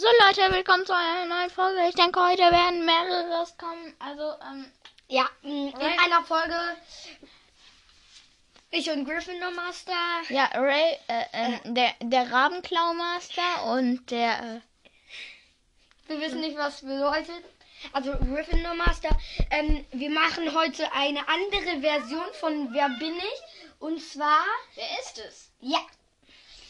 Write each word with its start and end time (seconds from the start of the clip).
So 0.00 0.06
Leute, 0.24 0.50
willkommen 0.54 0.86
zu 0.86 0.94
einer 0.94 1.26
neuen 1.26 1.50
Folge. 1.50 1.86
Ich 1.88 1.94
denke, 1.94 2.18
heute 2.20 2.40
werden 2.42 2.86
mehrere 2.86 3.28
rauskommen. 3.34 3.94
Also, 3.98 4.32
ähm, 4.50 4.72
Ja, 5.08 5.28
in 5.42 5.68
Ray- 5.76 5.98
einer 5.98 6.24
Folge 6.24 6.56
ich 8.70 8.88
und 8.90 9.04
Gryffindor 9.04 9.50
Master. 9.50 9.92
ja, 10.30 10.46
Ray, 10.54 10.96
äh, 11.08 11.24
ähm, 11.34 11.74
der, 11.74 11.92
der 12.00 12.32
Rabenklaumaster 12.32 13.64
und 13.74 14.10
der, 14.10 14.62
äh, 14.86 14.88
Wir 16.08 16.20
wissen 16.22 16.40
nicht, 16.40 16.56
was 16.56 16.80
bedeutet. 16.80 17.44
Also 17.92 18.12
Gryffindor 18.12 18.74
Master. 18.74 19.10
Ähm, 19.50 19.84
wir 19.92 20.08
machen 20.10 20.54
heute 20.54 20.90
eine 20.94 21.28
andere 21.28 21.80
Version 21.82 22.32
von 22.40 22.72
Wer 22.72 22.88
bin 22.88 23.16
ich? 23.18 23.42
Und 23.80 24.00
zwar, 24.00 24.44
wer 24.76 24.98
ist 25.00 25.18
es? 25.18 25.50
ja, 25.60 25.80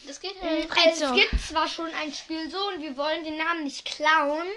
Das 0.07 0.19
geht 0.19 0.35
äh, 0.41 0.65
es 0.89 0.99
gibt 1.13 1.41
zwar 1.41 1.67
schon 1.67 1.93
ein 1.93 2.11
Spiel 2.13 2.49
so 2.49 2.57
und 2.69 2.81
wir 2.81 2.97
wollen 2.97 3.23
den 3.23 3.37
Namen 3.37 3.63
nicht 3.63 3.85
klauen. 3.85 4.47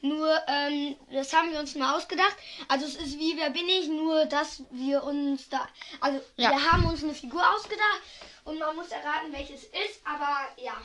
Nur, 0.00 0.40
ähm, 0.48 0.96
das 1.12 1.32
haben 1.32 1.52
wir 1.52 1.60
uns 1.60 1.74
mal 1.76 1.96
ausgedacht. 1.96 2.36
Also 2.68 2.86
es 2.86 2.96
ist 2.96 3.18
wie 3.18 3.36
Wer 3.36 3.50
bin 3.50 3.68
ich? 3.68 3.86
Nur, 3.88 4.26
dass 4.26 4.62
wir 4.70 5.02
uns 5.04 5.48
da, 5.48 5.68
also 6.00 6.20
Ja. 6.36 6.50
wir 6.50 6.72
haben 6.72 6.84
uns 6.86 7.02
eine 7.02 7.14
Figur 7.14 7.42
ausgedacht 7.54 8.00
und 8.44 8.58
man 8.58 8.74
muss 8.74 8.88
erraten, 8.88 9.32
welches 9.32 9.64
ist. 9.64 10.00
Aber 10.04 10.48
ja, 10.56 10.76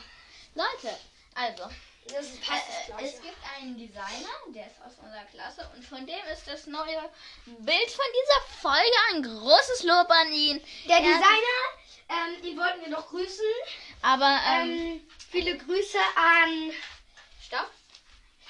Leute, 0.54 0.96
also, 1.34 1.64
das 2.06 2.26
ist 2.26 2.40
passt 2.46 2.64
das 2.88 3.00
äh, 3.02 3.04
es 3.04 3.20
gibt 3.20 3.36
einen 3.56 3.76
Designer, 3.76 4.34
der 4.48 4.66
ist 4.66 4.76
aus 4.86 4.92
unserer 5.02 5.24
Klasse 5.24 5.68
und 5.74 5.84
von 5.84 6.06
dem 6.06 6.24
ist 6.32 6.46
das 6.46 6.66
neue 6.66 7.02
Bild 7.46 7.90
von 7.90 8.04
dieser 8.14 8.60
Folge 8.62 8.96
ein 9.12 9.22
großes 9.24 9.82
Lob 9.82 10.08
an 10.08 10.32
ihn. 10.32 10.62
Der 10.88 10.96
Er- 10.96 11.02
Designer, 11.02 11.60
ähm, 12.08 12.42
den 12.42 12.56
wollten 12.58 12.80
wir 12.82 12.88
noch 12.88 13.08
grüßen. 13.08 13.44
Aber, 14.02 14.40
ähm, 14.48 14.70
Ähm, 14.70 15.08
viele 15.30 15.56
Grüße 15.58 15.98
an 16.16 16.72
stopp. 17.44 17.70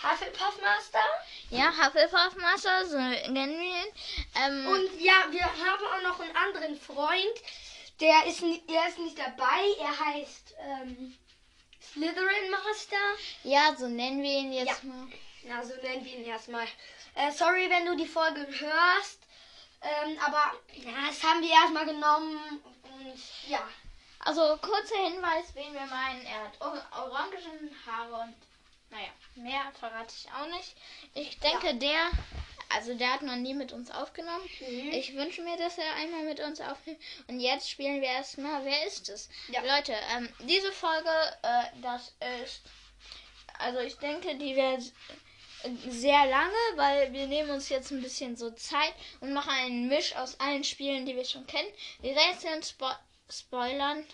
Hufflepuff 0.03 0.61
Master. 0.63 1.03
Ja, 1.51 1.73
Hufflepuff 1.77 2.37
Master, 2.37 2.87
so 2.87 2.97
nennen 3.33 3.59
wir 3.59 3.67
ihn. 3.83 3.93
Ähm, 4.37 4.67
Und 4.69 5.01
ja, 5.01 5.25
wir 5.31 5.43
haben 5.45 5.85
auch 5.93 6.03
noch 6.03 6.21
einen 6.21 6.37
anderen 6.37 6.81
Freund. 6.81 7.35
Der 8.01 8.27
ist, 8.27 8.43
er 8.43 8.89
ist 8.89 8.99
nicht 9.01 9.19
dabei. 9.19 9.61
Er 9.81 9.99
heißt 10.07 10.55
ähm, 10.61 11.17
Slytherin 11.93 12.51
Master. 12.51 12.97
ja, 13.43 13.75
so 13.77 13.89
nennen 13.89 14.23
wir 14.23 14.31
ihn 14.39 14.53
jetzt 14.53 14.85
Ja. 14.85 14.89
mal. 14.89 15.09
Na, 15.45 15.65
so 15.65 15.75
nennen 15.83 16.05
wir 16.05 16.13
ihn 16.19 16.25
erstmal. 16.27 16.67
Äh, 17.15 17.33
sorry, 17.33 17.69
wenn 17.71 17.87
du 17.87 17.97
die 17.97 18.07
Folge 18.07 18.41
hörst. 18.47 19.19
Ähm, 19.81 20.19
aber 20.25 20.53
ja, 20.75 20.93
das 21.09 21.23
haben 21.25 21.41
wir 21.41 21.51
erstmal 21.51 21.87
genommen. 21.87 22.63
Und 22.99 23.19
ja. 23.49 23.67
Also, 24.21 24.59
kurzer 24.59 24.97
Hinweis, 25.05 25.55
wen 25.55 25.73
wir 25.73 25.87
meinen. 25.87 26.25
Er 26.27 26.45
hat 26.45 26.61
or 26.61 26.83
orangen 26.93 27.71
Haare 27.87 28.25
und, 28.25 28.35
naja, 28.91 29.09
mehr 29.37 29.73
verrate 29.79 30.13
ich 30.17 30.29
auch 30.33 30.47
nicht. 30.49 30.75
Ich 31.15 31.39
denke, 31.39 31.75
der, 31.77 32.11
also 32.75 32.95
der 32.95 33.13
hat 33.13 33.23
noch 33.23 33.37
nie 33.37 33.55
mit 33.55 33.73
uns 33.73 33.91
aufgenommen. 33.91 34.49
Mhm. 34.61 34.91
Ich 34.91 35.15
wünsche 35.15 35.43
mir, 35.43 35.57
dass 35.57 35.79
er 35.79 35.95
einmal 35.95 36.25
mit 36.25 36.41
uns 36.41 36.61
aufnimmt. 36.61 37.01
Und 37.29 37.41
jetzt 37.41 37.71
spielen 37.71 38.01
wir 38.01 38.09
erstmal, 38.09 38.65
wer 38.65 38.87
ist 38.87 39.09
es? 39.09 39.29
Ja. 39.49 39.61
Leute, 39.63 39.95
ähm, 40.17 40.29
diese 40.41 40.73
Folge, 40.73 41.11
äh, 41.43 41.65
das 41.81 42.13
ist, 42.43 42.63
also 43.59 43.79
ich 43.79 43.97
denke, 43.99 44.37
die 44.37 44.57
wird 44.57 44.93
sehr 45.89 46.27
lange, 46.27 46.53
weil 46.77 47.13
wir 47.13 47.27
nehmen 47.27 47.51
uns 47.51 47.69
jetzt 47.69 47.91
ein 47.91 48.03
bisschen 48.03 48.37
so 48.37 48.51
Zeit 48.53 48.95
und 49.21 49.33
machen 49.33 49.51
einen 49.51 49.89
Misch 49.89 50.15
aus 50.17 50.39
allen 50.41 50.65
Spielen, 50.65 51.05
die 51.07 51.17
wir 51.17 51.25
schon 51.25 51.47
kennen. 51.47 51.69
Die 52.03 52.11
Rätsel 52.11 52.63
spo 52.63 52.89
spoilern. 53.31 54.05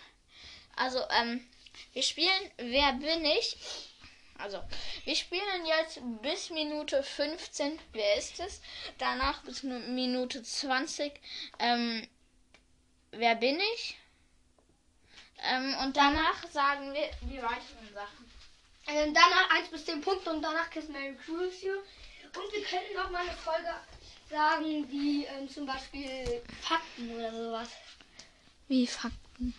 Also, 0.75 0.99
ähm, 1.11 1.45
wir 1.93 2.03
spielen 2.03 2.51
Wer 2.57 2.93
bin 2.93 3.23
ich? 3.25 3.57
Also, 4.37 4.61
wir 5.05 5.15
spielen 5.15 5.65
jetzt 5.65 5.99
bis 6.21 6.49
Minute 6.49 7.01
15, 7.03 7.79
wer 7.93 8.15
ist 8.17 8.39
es? 8.41 8.61
Danach 8.97 9.41
bis 9.43 9.63
Nu- 9.63 9.79
Minute 9.79 10.43
20, 10.43 11.13
ähm, 11.59 12.05
wer 13.11 13.35
bin 13.35 13.57
ich? 13.75 13.97
Ähm, 15.41 15.75
und 15.83 15.95
danach 15.95 16.45
sagen 16.49 16.93
wir 16.93 17.09
die 17.21 17.37
weiteren 17.41 17.93
Sachen. 17.93 18.24
Ähm, 18.87 19.13
danach 19.13 19.49
1 19.49 19.69
bis 19.69 19.85
10 19.85 20.01
Punkte 20.01 20.31
und 20.31 20.41
danach 20.41 20.69
Kiss 20.69 20.87
Mary 20.89 21.15
Cruise 21.25 21.65
You. 21.65 21.73
Und 21.73 22.53
wir 22.53 22.63
könnten 22.63 22.93
noch 22.95 23.09
mal 23.09 23.21
eine 23.21 23.31
Folge 23.31 23.73
sagen, 24.29 24.89
wie 24.91 25.25
ähm, 25.25 25.49
zum 25.49 25.65
Beispiel 25.65 26.41
Fakten 26.61 27.15
oder 27.15 27.31
sowas. 27.31 27.69
Wie 28.67 28.85
Fakten. 28.85 29.53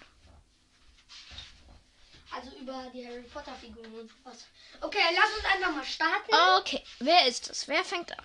Also 2.30 2.50
über 2.56 2.90
die 2.92 3.06
Harry 3.06 3.22
Potter 3.22 3.54
Figuren 3.54 3.92
und 3.94 4.10
sowas. 4.10 4.46
Okay, 4.80 4.98
lass 5.14 5.34
uns 5.36 5.54
einfach 5.54 5.74
mal 5.74 5.84
starten. 5.84 6.30
Okay, 6.58 6.82
wer 6.98 7.26
ist 7.26 7.48
es? 7.48 7.66
Wer 7.66 7.84
fängt 7.84 8.12
an? 8.16 8.24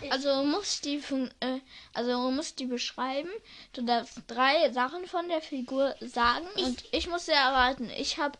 Ich. 0.00 0.12
Also 0.12 0.44
muss 0.44 0.80
die 0.80 1.02
äh, 1.40 1.60
also 1.92 2.30
muss 2.30 2.54
die 2.54 2.66
beschreiben. 2.66 3.30
Du 3.72 3.82
darfst 3.82 4.20
drei 4.28 4.70
Sachen 4.72 5.06
von 5.06 5.28
der 5.28 5.40
Figur 5.40 5.96
sagen 6.00 6.46
und 6.56 6.84
ich 6.92 7.08
muss 7.08 7.26
sie 7.26 7.32
erraten. 7.32 7.90
Ich 7.90 8.18
habe 8.18 8.38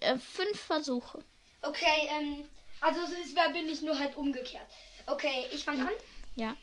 äh, 0.00 0.18
fünf 0.18 0.60
Versuche. 0.60 1.24
Okay, 1.62 2.08
ähm, 2.08 2.48
also 2.80 3.00
es 3.02 3.34
wer 3.34 3.50
bin 3.50 3.68
ich 3.68 3.82
nur 3.82 3.98
halt 3.98 4.16
umgekehrt. 4.16 4.66
Okay, 5.06 5.46
ich 5.52 5.64
fange 5.64 5.82
an. 5.82 5.94
Ja. 6.36 6.56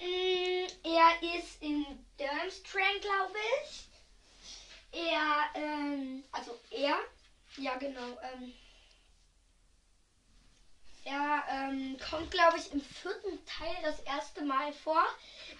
Mm, 0.00 0.66
er 0.84 1.38
ist 1.38 1.60
in 1.60 1.84
Durmstrang, 2.16 3.00
glaube 3.00 3.38
ich. 3.62 3.88
Er, 4.92 5.50
ähm, 5.54 6.24
also 6.32 6.58
er, 6.70 6.98
ja 7.56 7.76
genau, 7.76 8.18
ähm, 8.32 8.54
er 11.04 11.42
ähm, 11.50 11.96
kommt, 12.10 12.30
glaube 12.30 12.58
ich, 12.58 12.72
im 12.72 12.80
vierten 12.80 13.38
Teil 13.46 13.76
das 13.82 14.00
erste 14.00 14.44
Mal 14.44 14.72
vor. 14.72 15.04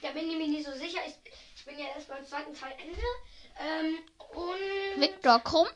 Da 0.02 0.10
bin 0.10 0.30
ich 0.30 0.36
mir 0.36 0.48
nicht 0.48 0.66
so 0.66 0.72
sicher. 0.72 1.00
Ich, 1.06 1.14
ich 1.56 1.64
bin 1.64 1.78
ja 1.78 1.86
erst 1.94 2.08
beim 2.08 2.24
zweiten 2.24 2.54
Teil 2.54 2.74
Ende. 2.78 3.00
Ähm, 3.58 3.98
und. 4.30 5.00
Viktor 5.00 5.40
Krumm. 5.40 5.68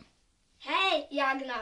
Hey, 0.65 1.07
ja, 1.11 1.35
genau. 1.35 1.55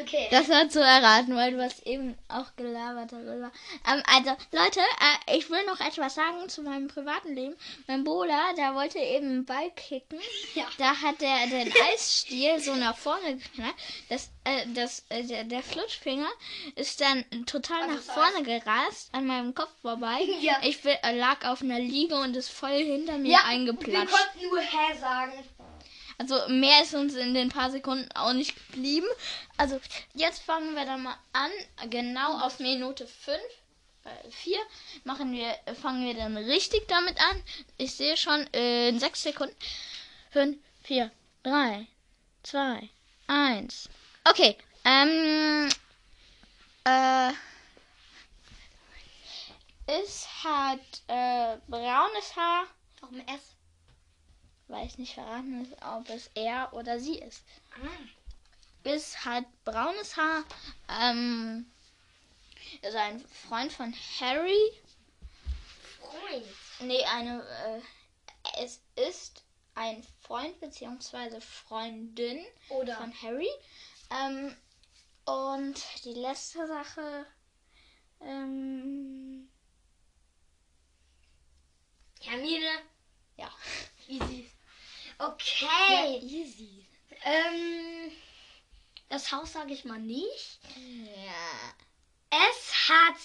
Okay. 0.00 0.28
Das 0.30 0.48
war 0.48 0.70
zu 0.70 0.80
erraten, 0.80 1.36
weil 1.36 1.52
du 1.52 1.62
hast 1.62 1.86
eben 1.86 2.16
auch 2.28 2.56
gelabert 2.56 3.12
darüber. 3.12 3.52
Ähm, 3.86 4.02
also, 4.06 4.30
Leute, 4.50 4.80
äh, 4.80 5.36
ich 5.36 5.50
will 5.50 5.62
noch 5.66 5.80
etwas 5.80 6.14
sagen 6.14 6.48
zu 6.48 6.62
meinem 6.62 6.88
privaten 6.88 7.34
Leben. 7.34 7.54
Mein 7.86 8.02
Bruder, 8.02 8.40
der 8.56 8.74
wollte 8.74 8.98
eben 8.98 9.26
einen 9.26 9.44
Ball 9.44 9.70
kicken. 9.72 10.18
Ja. 10.54 10.64
Da 10.78 10.94
hat 11.00 11.20
er 11.22 11.46
den 11.46 11.72
Eisstiel 11.92 12.58
so 12.60 12.74
nach 12.74 12.96
vorne 12.96 13.36
geknallt. 13.36 13.74
Das, 14.08 14.30
äh, 14.44 14.66
das, 14.74 15.04
äh, 15.10 15.24
der, 15.24 15.44
der 15.44 15.62
Flutschfinger 15.62 16.28
ist 16.74 17.00
dann 17.00 17.24
total 17.46 17.82
Also 17.82 17.94
nach 17.94 18.02
vorne 18.02 18.42
gerast, 18.44 19.08
an 19.12 19.26
meinem 19.26 19.54
Kopf 19.54 19.72
vorbei. 19.82 20.26
Ja. 20.40 20.56
Ich 20.62 20.82
will, 20.84 20.96
äh, 21.02 21.16
lag 21.18 21.44
auf 21.46 21.60
einer 21.62 21.78
Liege 21.78 22.14
und 22.16 22.34
ist 22.34 22.50
voll 22.50 22.82
hinter 22.82 23.18
mir 23.18 23.30
ja, 23.32 23.38
wir 23.40 23.44
eingeplatscht. 23.44 24.10
konnten 24.10 24.48
nur 24.48 24.60
Hä 24.60 24.98
sagen. 24.98 25.32
Also 26.18 26.48
mehr 26.48 26.82
ist 26.82 26.94
uns 26.94 27.14
in 27.14 27.34
den 27.34 27.48
paar 27.48 27.70
Sekunden 27.70 28.08
auch 28.14 28.32
nicht 28.32 28.54
geblieben. 28.54 29.06
Also 29.56 29.80
jetzt 30.14 30.42
fangen 30.42 30.74
wir 30.74 30.84
dann 30.84 31.02
mal 31.02 31.16
an. 31.32 31.50
Genau 31.90 32.38
auf 32.38 32.58
Minute 32.58 33.06
5, 33.06 33.38
äh, 34.04 34.30
4 34.30 34.58
machen 35.04 35.32
wir, 35.32 35.54
äh, 35.66 35.74
fangen 35.74 36.04
wir 36.06 36.14
dann 36.14 36.36
richtig 36.36 36.86
damit 36.88 37.18
an. 37.18 37.42
Ich 37.78 37.94
sehe 37.94 38.16
schon 38.16 38.46
äh, 38.54 38.88
in 38.88 38.98
6 38.98 39.22
Sekunden. 39.22 39.56
5, 40.30 40.56
4, 40.84 41.10
3, 41.42 41.86
2, 42.42 42.88
1. 43.26 43.88
Okay. 44.24 44.56
Ähm, 44.84 45.68
äh, 46.84 47.32
es 49.86 50.26
hat 50.42 50.80
äh, 51.06 51.56
braunes 51.68 52.36
Haar. 52.36 52.66
Warum 53.00 53.20
S? 53.20 53.56
Weiß 54.72 54.96
nicht 54.96 55.12
verraten, 55.12 55.60
ist, 55.66 55.74
ob 55.82 56.08
es 56.08 56.30
er 56.34 56.72
oder 56.72 56.98
sie 56.98 57.18
ist. 57.18 57.44
Ah. 57.72 57.88
Es 58.84 59.22
hat 59.22 59.44
braunes 59.64 60.16
Haar. 60.16 60.44
Ähm, 60.88 61.70
ist 62.80 62.96
ein 62.96 63.20
Freund 63.20 63.70
von 63.70 63.94
Harry. 64.18 64.72
Freund. 66.00 66.46
Nee, 66.80 67.04
eine. 67.04 67.42
Äh, 67.42 68.62
es 68.64 68.80
ist 68.96 69.44
ein 69.74 70.02
Freund 70.22 70.58
bzw. 70.58 71.38
Freundin 71.42 72.42
Oder? 72.70 72.96
von 72.96 73.12
Harry. 73.20 73.50
Ähm, 74.10 74.56
und 75.26 75.82
die 76.06 76.14
letzte 76.14 76.66
Sache. 76.66 77.26
Ähm, 78.22 79.50
Hermine. 82.22 82.70
ja. 83.36 83.50
Easy. 84.08 84.50
Okay. 85.22 86.18
easy. 86.20 86.84
Ähm, 87.24 88.10
das 89.08 89.30
Haus 89.30 89.52
sage 89.52 89.72
ich 89.72 89.84
mal 89.84 90.00
nicht. 90.00 90.58
Ja. 90.74 91.74
Es 92.30 92.88
hat 92.88 93.18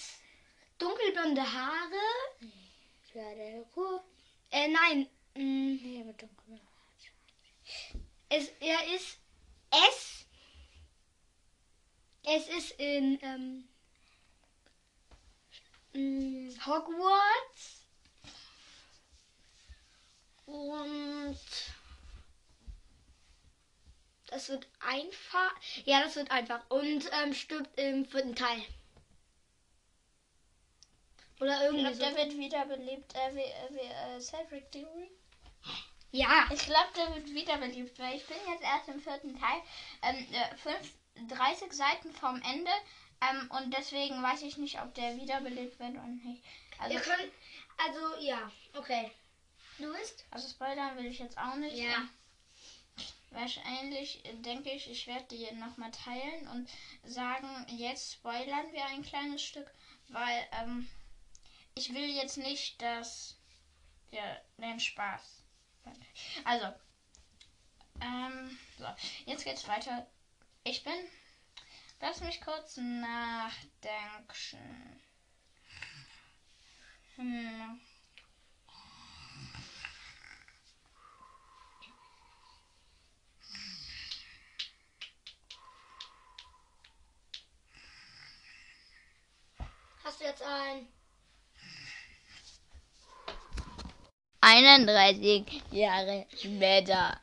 dunkelblonde 0.78 1.42
Haare. 1.42 1.94
Ja, 3.14 3.34
der 3.34 3.62
Ruhe. 3.74 4.00
Äh, 4.50 4.68
nein. 4.68 5.08
mm, 5.34 5.76
Nee, 5.82 6.04
mit 6.04 6.22
dunkelem 6.22 6.60
Es, 8.28 8.48
er 8.60 8.94
ist 8.94 9.18
S. 9.70 10.26
Es 12.22 12.46
ist 12.48 12.70
in 12.78 13.18
ähm, 13.22 13.68
mh, 15.94 16.66
Hogwarts. 16.66 17.86
Und 20.46 21.38
das 24.30 24.48
wird 24.48 24.66
einfach. 24.80 25.54
Ja, 25.84 26.02
das 26.02 26.16
wird 26.16 26.30
einfach. 26.30 26.60
Und 26.70 27.08
ähm, 27.22 27.34
stirbt 27.34 27.78
im 27.78 28.04
vierten 28.06 28.34
Teil. 28.34 28.62
Oder 31.40 31.56
Ich 31.56 31.62
irgendwie 31.64 31.82
glaube, 31.82 31.96
so. 31.96 32.02
der 32.02 32.16
wird 32.16 32.38
wiederbelebt, 32.38 33.14
äh, 33.14 33.34
wie, 33.34 33.40
äh, 33.40 33.70
wie 33.70 34.16
äh, 34.16 34.20
Cedric 34.20 34.70
Diggory. 34.72 35.10
Ja. 36.10 36.48
Ich 36.52 36.64
glaube, 36.64 36.88
der 36.96 37.14
wird 37.14 37.28
wiederbelebt, 37.28 37.98
weil 37.98 38.16
ich 38.16 38.26
bin 38.26 38.36
jetzt 38.50 38.62
erst 38.62 38.88
im 38.88 39.00
vierten 39.00 39.38
Teil. 39.38 39.60
Ähm, 40.02 40.26
äh, 40.32 40.56
fünf, 40.56 40.94
30 41.28 41.72
Seiten 41.72 42.12
vom 42.12 42.40
Ende. 42.42 42.70
Ähm, 43.20 43.50
und 43.50 43.76
deswegen 43.76 44.22
weiß 44.22 44.42
ich 44.42 44.56
nicht, 44.58 44.80
ob 44.80 44.94
der 44.94 45.16
wiederbelebt 45.16 45.78
wird 45.78 45.90
oder 45.90 46.06
nicht. 46.06 46.42
Also, 46.78 46.94
Wir 46.94 47.00
können. 47.00 47.30
Also, 47.76 48.20
ja. 48.20 48.50
Okay. 48.76 49.10
Du 49.78 49.92
bist? 49.92 50.24
also 50.32 50.48
spoilern 50.48 50.96
will 50.96 51.06
ich 51.06 51.18
jetzt 51.20 51.38
auch 51.38 51.54
nicht. 51.54 51.76
Ja. 51.76 52.08
Wahrscheinlich 53.30 54.24
äh, 54.24 54.34
denke 54.36 54.70
ich, 54.70 54.90
ich 54.90 55.06
werde 55.06 55.26
die 55.36 55.50
nochmal 55.54 55.90
teilen 55.90 56.48
und 56.48 56.68
sagen, 57.04 57.66
jetzt 57.76 58.14
spoilern 58.14 58.72
wir 58.72 58.84
ein 58.86 59.02
kleines 59.02 59.42
Stück, 59.42 59.70
weil 60.08 60.48
ähm, 60.52 60.88
ich 61.74 61.92
will 61.92 62.08
jetzt 62.08 62.38
nicht, 62.38 62.80
dass 62.80 63.38
der 64.12 64.42
den 64.56 64.80
Spaß. 64.80 65.42
Also, 66.44 66.66
ähm, 68.00 68.58
so, 68.78 68.86
jetzt 69.26 69.44
geht's 69.44 69.68
weiter. 69.68 70.06
Ich 70.64 70.82
bin. 70.82 71.08
Lass 72.00 72.20
mich 72.20 72.40
kurz 72.40 72.76
nachdenken. 72.76 74.22
Hm. 77.16 77.80
Hast 90.08 90.20
du 90.22 90.24
jetzt 90.24 90.42
ein. 90.42 90.88
31 94.40 95.62
Jahre 95.70 96.26
später. 96.34 97.20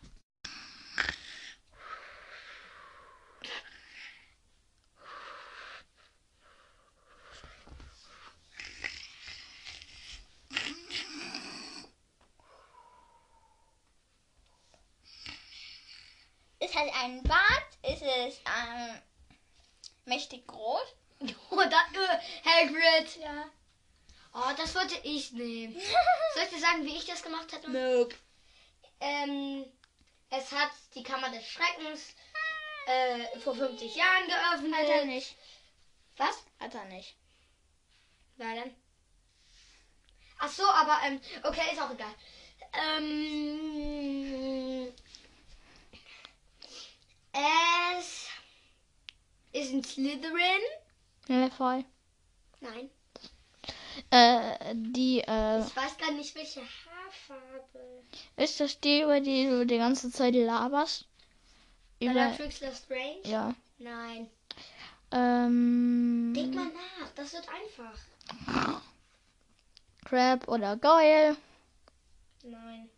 Es 16.60 16.76
hat 16.76 16.94
einen 17.02 17.24
Bart, 17.24 17.40
es 17.82 18.04
ist 18.04 18.42
ähm, 18.46 19.02
mächtig 20.06 20.46
groß. 20.46 20.86
Oh, 21.50 21.56
da. 21.56 21.66
Äh, 21.66 22.20
Hagrid. 22.44 23.16
Ja. 23.22 23.46
Oh, 24.34 24.52
das 24.58 24.76
wollte 24.76 24.96
ich 25.04 25.32
nehmen. 25.32 25.74
Soll 26.34 26.44
ich 26.44 26.50
dir 26.50 26.60
sagen, 26.60 26.86
wie 26.86 26.98
ich 26.98 27.06
das 27.06 27.24
gemacht 27.24 27.54
hätte? 27.54 27.72
Nope. 27.72 28.14
Ähm, 29.00 29.66
es 30.30 30.52
hat 30.52 30.72
die 30.94 31.04
Kammer 31.04 31.30
des 31.30 31.48
Schreckens 31.48 32.02
äh, 32.88 33.40
vor 33.40 33.56
50 33.56 33.96
Jahren 33.96 34.28
geöffnet. 34.28 34.76
Hat 34.76 34.90
er 34.90 35.06
nicht. 35.06 35.38
Was? 36.18 36.44
Hat 36.60 36.74
er 36.74 36.84
nicht. 36.86 37.16
Wer 38.38 38.56
denn? 38.56 38.76
Ach 40.40 40.50
so, 40.50 40.66
aber 40.66 41.00
ähm, 41.06 41.22
okay, 41.44 41.72
ist 41.72 41.82
auch 41.82 41.92
egal. 41.92 42.14
Ähm, 42.74 43.56
es 47.98 48.28
ist 49.54 49.74
ein 49.74 49.84
Slytherin. 49.84 50.62
Voll. 51.28 51.84
Nein. 52.62 52.90
Äh, 54.12 54.74
die, 54.76 55.20
äh, 55.22 55.60
Ich 55.66 55.76
weiß 55.76 55.98
gar 55.98 56.12
nicht, 56.12 56.36
welche 56.36 56.62
Haarfarbe. 56.62 58.04
ist 58.38 58.60
das 58.60 58.80
die, 58.82 59.02
über 59.02 59.20
die 59.20 59.48
du 59.48 59.66
die 59.66 59.78
ganze 59.78 60.12
Zeit 60.12 60.36
laberst? 60.36 61.06
Über, 62.00 62.14
Bellatrix 62.14 62.60
Lestrange? 62.60 63.20
ja. 63.24 63.54
Nein. 63.78 64.30
Ähm, 65.12 66.34
Denk 66.36 66.54
mal 66.56 66.66
nach, 66.66 67.10
das 67.16 67.34
wird 67.34 67.46
einfach. 67.50 67.98
Crab 70.06 70.48
oder 70.48 70.76
Goyle? 70.78 71.36
Nein. 72.44 72.90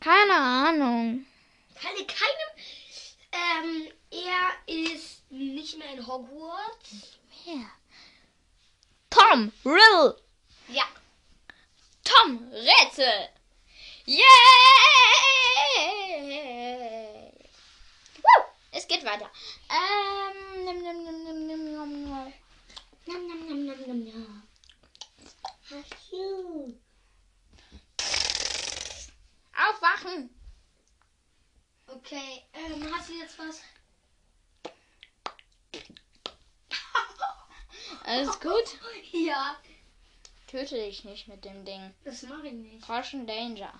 Keine 0.00 0.34
Ahnung. 0.34 1.26
Keine, 1.80 2.06
keine. 2.06 2.46
Ähm, 3.32 3.92
er 4.10 4.74
ist 4.74 5.19
nicht 5.30 5.78
mehr 5.78 5.92
in 5.92 6.06
Hogwarts. 6.06 7.18
Wer? 7.44 7.70
Tom 9.08 9.52
Riddle. 9.64 10.20
Ja. 10.68 10.84
Tom 12.04 12.50
Rätsel. 12.52 13.28
Yay! 14.04 14.22
Woo! 18.16 18.44
Es 18.72 18.86
geht 18.86 19.04
weiter. 19.04 19.30
Ähm, 19.70 20.64
nimm, 20.64 20.82
nimm, 20.82 21.04
nimm, 21.04 21.24
nimm, 21.24 21.46
nimm, 21.46 21.64
nimm, 21.64 22.04
nimm. 22.04 22.32
Nam, 23.06 23.28
nam, 23.28 23.46
nam, 23.46 23.66
nam, 23.66 23.80
nam, 23.86 24.04
nam. 24.04 24.42
Achoo. 25.70 26.74
Aufwachen. 29.54 30.30
Okay, 31.86 32.44
ähm, 32.52 32.92
hast 32.92 33.08
du 33.08 33.14
jetzt 33.14 33.38
was? 33.38 33.60
Alles 38.04 38.40
gut? 38.40 38.78
Ja. 39.12 39.56
Töte 40.48 40.74
dich 40.74 41.04
nicht 41.04 41.28
mit 41.28 41.44
dem 41.44 41.64
Ding. 41.64 41.94
Das 42.04 42.22
mache 42.24 42.48
ich 42.48 42.54
nicht. 42.54 42.84
Caution 42.84 43.24
Danger. 43.24 43.72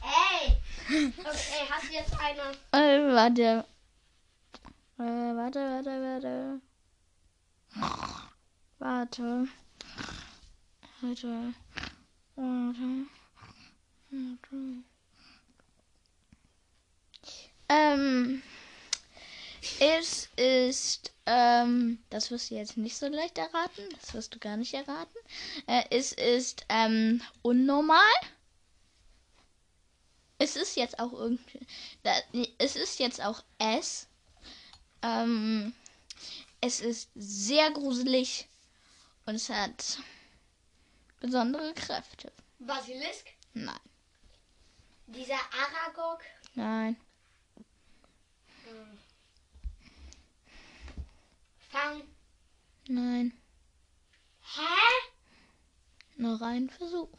Ey! 0.00 0.56
Okay, 1.18 1.66
hast 1.68 1.88
du 1.88 1.92
jetzt 1.92 2.16
eine? 2.20 2.52
Äh, 2.70 3.12
warte. 3.14 3.64
Äh, 4.98 5.02
warte, 5.02 5.58
warte, 5.58 5.90
warte. 5.90 6.60
Warte. 8.78 9.48
Warte. 11.00 11.52
Warte. 12.36 13.06
Warte. 14.10 14.84
Ähm. 17.74 18.42
Es 19.80 20.28
ist, 20.36 21.12
ähm, 21.26 21.98
das 22.10 22.30
wirst 22.30 22.50
du 22.50 22.54
jetzt 22.54 22.76
nicht 22.76 22.96
so 22.96 23.08
leicht 23.08 23.38
erraten. 23.38 23.82
Das 24.00 24.12
wirst 24.14 24.34
du 24.34 24.38
gar 24.38 24.56
nicht 24.58 24.74
erraten. 24.74 25.16
Äh, 25.66 25.84
es 25.90 26.12
ist, 26.12 26.66
ähm, 26.68 27.22
unnormal. 27.42 27.98
Es 30.38 30.56
ist 30.56 30.76
jetzt 30.76 30.98
auch 30.98 31.12
irgendwie, 31.12 31.60
da, 32.02 32.12
es 32.58 32.76
ist 32.76 32.98
jetzt 32.98 33.22
auch 33.22 33.42
S. 33.58 34.06
Ähm, 35.02 35.72
es 36.60 36.80
ist 36.80 37.08
sehr 37.14 37.70
gruselig 37.70 38.46
und 39.26 39.36
es 39.36 39.48
hat 39.48 39.98
besondere 41.20 41.72
Kräfte. 41.74 42.30
Basilisk? 42.58 43.26
Nein, 43.54 43.78
Dieser 45.06 45.38
Aragog? 45.52 46.20
nein, 46.54 46.96
Hm. 48.64 48.98
Fang. 51.74 52.02
nein. 52.86 53.32
Hä? 54.42 55.10
Noch 56.16 56.40
ein 56.40 56.70
Versuch. 56.70 57.10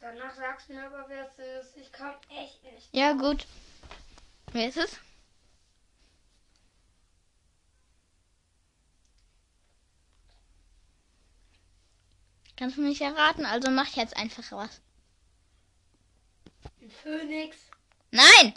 Danach 0.00 0.34
sagst 0.34 0.68
du 0.68 0.72
mir 0.72 0.86
aber, 0.86 1.08
wer 1.08 1.28
es 1.28 1.38
ist. 1.38 1.76
Ich 1.76 1.92
komm 1.92 2.16
echt 2.30 2.64
nicht. 2.64 2.88
Ja, 2.90 3.12
gut. 3.12 3.46
Wer 4.50 4.68
ist 4.68 4.78
es? 4.78 4.98
Kannst 12.56 12.76
du 12.76 12.82
nicht 12.82 13.02
erraten, 13.02 13.46
also 13.46 13.70
mach 13.70 13.94
jetzt 13.94 14.16
einfach 14.16 14.50
was. 14.50 14.80
Ein 16.80 16.90
Phönix. 16.90 17.65
Nein! 18.16 18.54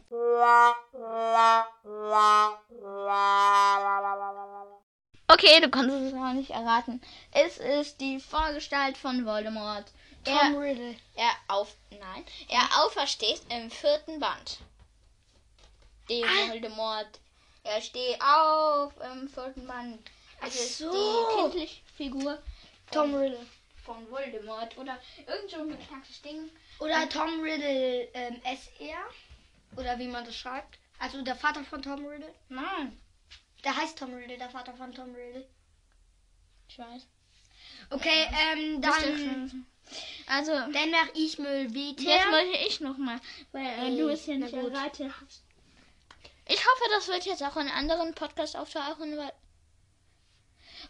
Okay, 5.28 5.60
du 5.62 5.70
konntest 5.70 6.02
es 6.02 6.14
auch 6.14 6.34
nicht 6.34 6.52
erraten. 6.52 7.02
Es 7.32 7.58
ist 7.58 8.00
die 8.02 8.20
Vorgestalt 8.20 8.98
von 8.98 9.26
Voldemort. 9.26 9.86
Tom 10.24 10.34
Er, 10.56 10.60
Riddle. 10.60 10.96
er 11.16 11.32
auf, 11.48 11.76
nein, 11.92 12.26
er 12.50 12.68
aufersteht 12.84 13.42
im 13.50 13.70
vierten 13.70 14.20
Band. 14.20 14.60
Die 16.10 16.24
Ah. 16.24 16.50
Voldemort. 16.52 17.20
Er 17.64 17.82
steht 17.82 18.20
auf 18.22 18.94
im 19.12 19.28
vierten 19.30 19.68
Band. 19.68 20.00
Ach 20.42 20.48
Es 20.48 20.56
ist 20.56 20.78
so. 20.80 20.92
die 20.92 21.36
kindliche 21.42 21.82
Figur 21.96 22.42
Tom 22.92 23.14
Riddle. 23.14 23.46
von 23.86 24.10
Voldemort 24.10 24.78
oder 24.78 24.98
irgend 25.28 25.52
so 25.52 25.58
ein 25.58 25.68
beknacktes 25.70 26.22
Ding. 26.22 26.50
Oder 26.80 27.08
Tom 27.10 27.42
Riddle 27.42 28.08
ähm, 28.14 28.42
SR. 28.44 28.98
Oder 29.78 29.98
wie 30.00 30.08
man 30.08 30.26
das 30.26 30.36
schreibt. 30.36 30.78
Also 31.00 31.22
der 31.22 31.36
Vater 31.36 31.64
von 31.64 31.82
Tom 31.82 32.06
Riddle. 32.06 32.34
Nein, 32.50 33.00
Der 33.64 33.76
heißt 33.76 33.98
Tom 33.98 34.14
Riddle, 34.14 34.38
der 34.38 34.50
Vater 34.50 34.74
von 34.74 34.94
Tom 34.94 35.14
Riddle. 35.16 35.48
ich 36.68 36.78
weiß. 36.80 37.08
Okay, 37.92 38.28
ähm, 38.54 38.82
dann, 38.82 39.66
Also, 40.28 40.52
dann 40.52 40.92
mach 40.92 41.08
ich 41.16 41.40
mal 41.40 41.64
jetzt 41.64 42.06
weiter. 42.06 42.32
wollte 42.32 42.58
ich 42.68 42.80
noch 42.82 42.98
mal, 42.98 43.20
weil 43.52 43.94
äh, 43.94 43.98
du 43.98 44.10
es 44.10 44.28
Na 44.28 44.36
nicht 44.36 44.54
erraten 44.54 45.14
hast. 45.22 45.44
Ich 46.48 46.60
hoffe, 46.60 46.84
das 46.92 47.08
wird 47.08 47.26
jetzt 47.26 47.44
auch 47.44 47.56
in 47.58 47.68
anderen 47.70 48.14
Podcasts 48.14 48.56
auftauchen, 48.56 49.18
weil. 49.18 49.32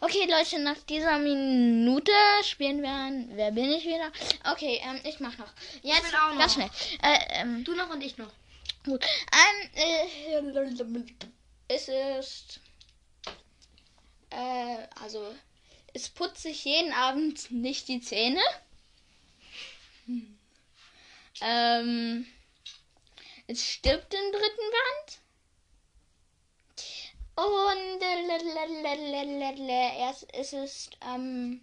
Okay, 0.00 0.26
Leute, 0.30 0.58
nach 0.60 0.78
dieser 0.88 1.18
Minute 1.18 2.12
spielen 2.44 2.80
wir 2.82 2.90
an. 2.90 3.28
Wer 3.32 3.50
bin 3.52 3.70
ich 3.70 3.84
wieder? 3.84 4.10
Okay, 4.52 4.80
ähm, 4.84 5.00
ich 5.04 5.20
mach 5.20 5.36
noch. 5.38 5.52
Jetzt 5.82 6.10
bin 6.10 6.14
auch 6.20 6.30
noch. 6.32 6.38
ganz 6.38 6.54
schnell. 6.54 6.70
Äh, 7.02 7.18
ähm, 7.40 7.64
Du 7.64 7.74
noch 7.74 7.90
und 7.90 8.00
ich 8.02 8.16
noch. 8.16 8.30
Gut. 8.84 9.04
Ähm, 9.32 9.70
äh, 9.74 10.06
es 11.68 11.88
ist. 11.88 12.60
Äh, 14.30 14.86
also. 15.02 15.34
Es 15.92 16.08
putzt 16.08 16.42
sich 16.42 16.64
jeden 16.64 16.92
Abend 16.92 17.50
nicht 17.50 17.88
die 17.88 18.00
Zähne. 18.00 18.40
Ähm, 21.40 22.26
es 23.46 23.64
stirbt 23.64 24.14
im 24.14 24.32
dritten 24.32 24.70
Band. 24.70 25.18
Und 27.34 28.02
äh, 29.68 30.10
es, 30.10 30.26
es 30.32 30.52
ist, 30.52 30.90
ähm, 31.02 31.60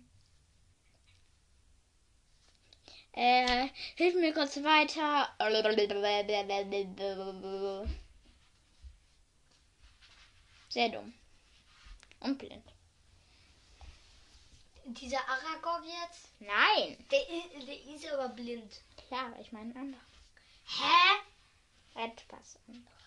äh, 3.18 3.70
hilf 3.96 4.14
mir 4.16 4.34
kurz 4.34 4.58
weiter. 4.58 5.28
Sehr 10.70 10.90
dumm. 10.90 11.14
Und 12.20 12.38
blind. 12.38 12.64
Dieser 14.86 15.20
Aragog 15.28 15.84
jetzt, 15.86 16.30
Nein. 16.40 16.98
der, 17.12 17.20
der 17.66 17.96
ist 17.96 18.12
aber 18.12 18.30
blind. 18.30 18.82
Klar, 19.08 19.34
ich 19.40 19.52
meine 19.52 19.76
anders. 19.76 20.00
Hä? 20.66 22.04
Etwas 22.06 22.60
anderes. 22.68 22.98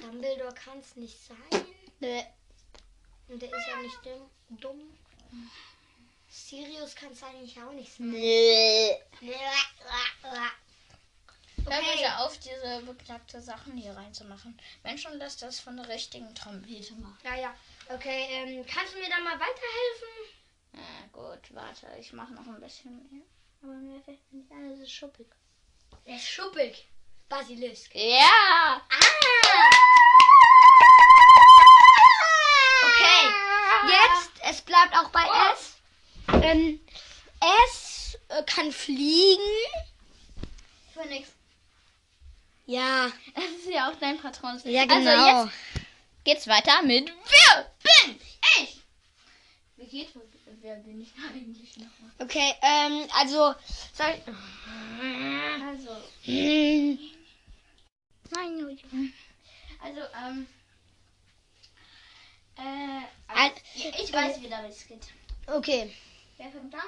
Dumbledore 0.00 0.54
kann 0.54 0.78
es 0.78 0.96
nicht 0.96 1.18
sein. 1.22 1.66
Nö. 2.00 2.20
Und 3.28 3.42
der 3.42 3.52
ist 3.52 3.68
ja 3.68 3.82
nicht 3.82 4.00
dumm. 4.48 4.96
Sirius 6.30 6.94
kann 6.94 7.10
es 7.12 7.22
eigentlich 7.22 7.60
auch 7.60 7.72
nicht 7.72 7.92
sein. 7.92 8.10
Nö. 8.10 8.90
Hör 9.20 10.50
Okay. 11.66 11.92
bitte 11.94 12.18
auf, 12.18 12.38
diese 12.38 12.82
beknackte 12.86 13.40
Sachen 13.40 13.76
hier 13.76 13.94
reinzumachen. 13.94 14.58
Wenn 14.82 14.96
schon, 14.96 15.18
lass 15.18 15.36
das 15.36 15.60
von 15.60 15.76
der 15.76 15.88
richtigen 15.88 16.34
Trompete 16.34 16.94
machen. 16.94 17.18
Ja, 17.22 17.34
ja. 17.34 17.54
Okay, 17.88 18.26
ähm, 18.30 18.64
kannst 18.66 18.94
du 18.94 18.98
mir 18.98 19.10
da 19.10 19.18
mal 19.18 19.34
weiterhelfen? 19.38 20.08
Ja, 20.72 21.06
gut, 21.12 21.54
warte, 21.54 21.86
ich 21.98 22.12
mache 22.14 22.32
noch 22.32 22.46
ein 22.46 22.60
bisschen 22.60 22.96
mehr. 23.10 23.22
Aber 23.62 23.72
mir 23.74 24.00
fällt 24.02 24.32
nicht 24.32 24.50
ein, 24.50 24.70
es 24.70 24.80
ist 24.80 24.92
schuppig. 24.92 25.26
Er 26.06 26.16
ist 26.16 26.28
schuppig. 26.28 26.88
Basilisk. 27.28 27.94
Ja! 27.94 28.80
Ah! 28.88 29.10
Okay, 32.86 33.28
jetzt, 33.88 34.30
es 34.50 34.60
bleibt 34.62 34.94
auch 34.96 35.10
bei 35.10 35.24
S. 35.52 35.69
Ähm, 36.42 36.80
S 37.66 38.18
äh, 38.28 38.42
kann 38.44 38.72
fliegen. 38.72 39.40
Phoenix. 40.94 41.28
Ja, 42.66 43.10
Das 43.34 43.44
ist 43.44 43.68
ja 43.70 43.90
auch 43.90 43.96
dein 43.96 44.18
Patron. 44.18 44.60
ja 44.64 44.82
Also 44.82 44.94
genau. 45.10 45.44
jetzt 45.44 45.52
geht's 46.24 46.46
weiter 46.46 46.82
mit 46.82 47.08
Wer 47.08 47.66
bin 47.82 48.20
ich? 48.60 48.80
Wie 49.76 49.86
geht 49.86 50.08
wer 50.60 50.76
bin 50.76 51.00
ich 51.00 51.12
eigentlich 51.32 51.76
nochmal? 51.78 52.10
Okay, 52.18 52.54
ähm, 52.62 53.08
also, 53.14 53.54
soll 53.94 54.14
ich... 54.14 54.34
Also, 55.64 55.96
Hm, 56.24 56.98
Nein. 58.32 59.12
Also, 59.82 60.00
ähm. 60.24 60.46
Äh. 62.56 62.60
Al- 63.28 63.50
Also, 63.50 63.54
ich, 63.74 63.86
ich 64.04 64.12
weiß 64.12 64.40
wieder, 64.42 64.62
wie 64.64 64.68
es 64.70 64.86
geht. 64.86 65.02
Okay, 65.46 65.90
Wer 66.40 66.50
fängt 66.50 66.74
an? 66.74 66.80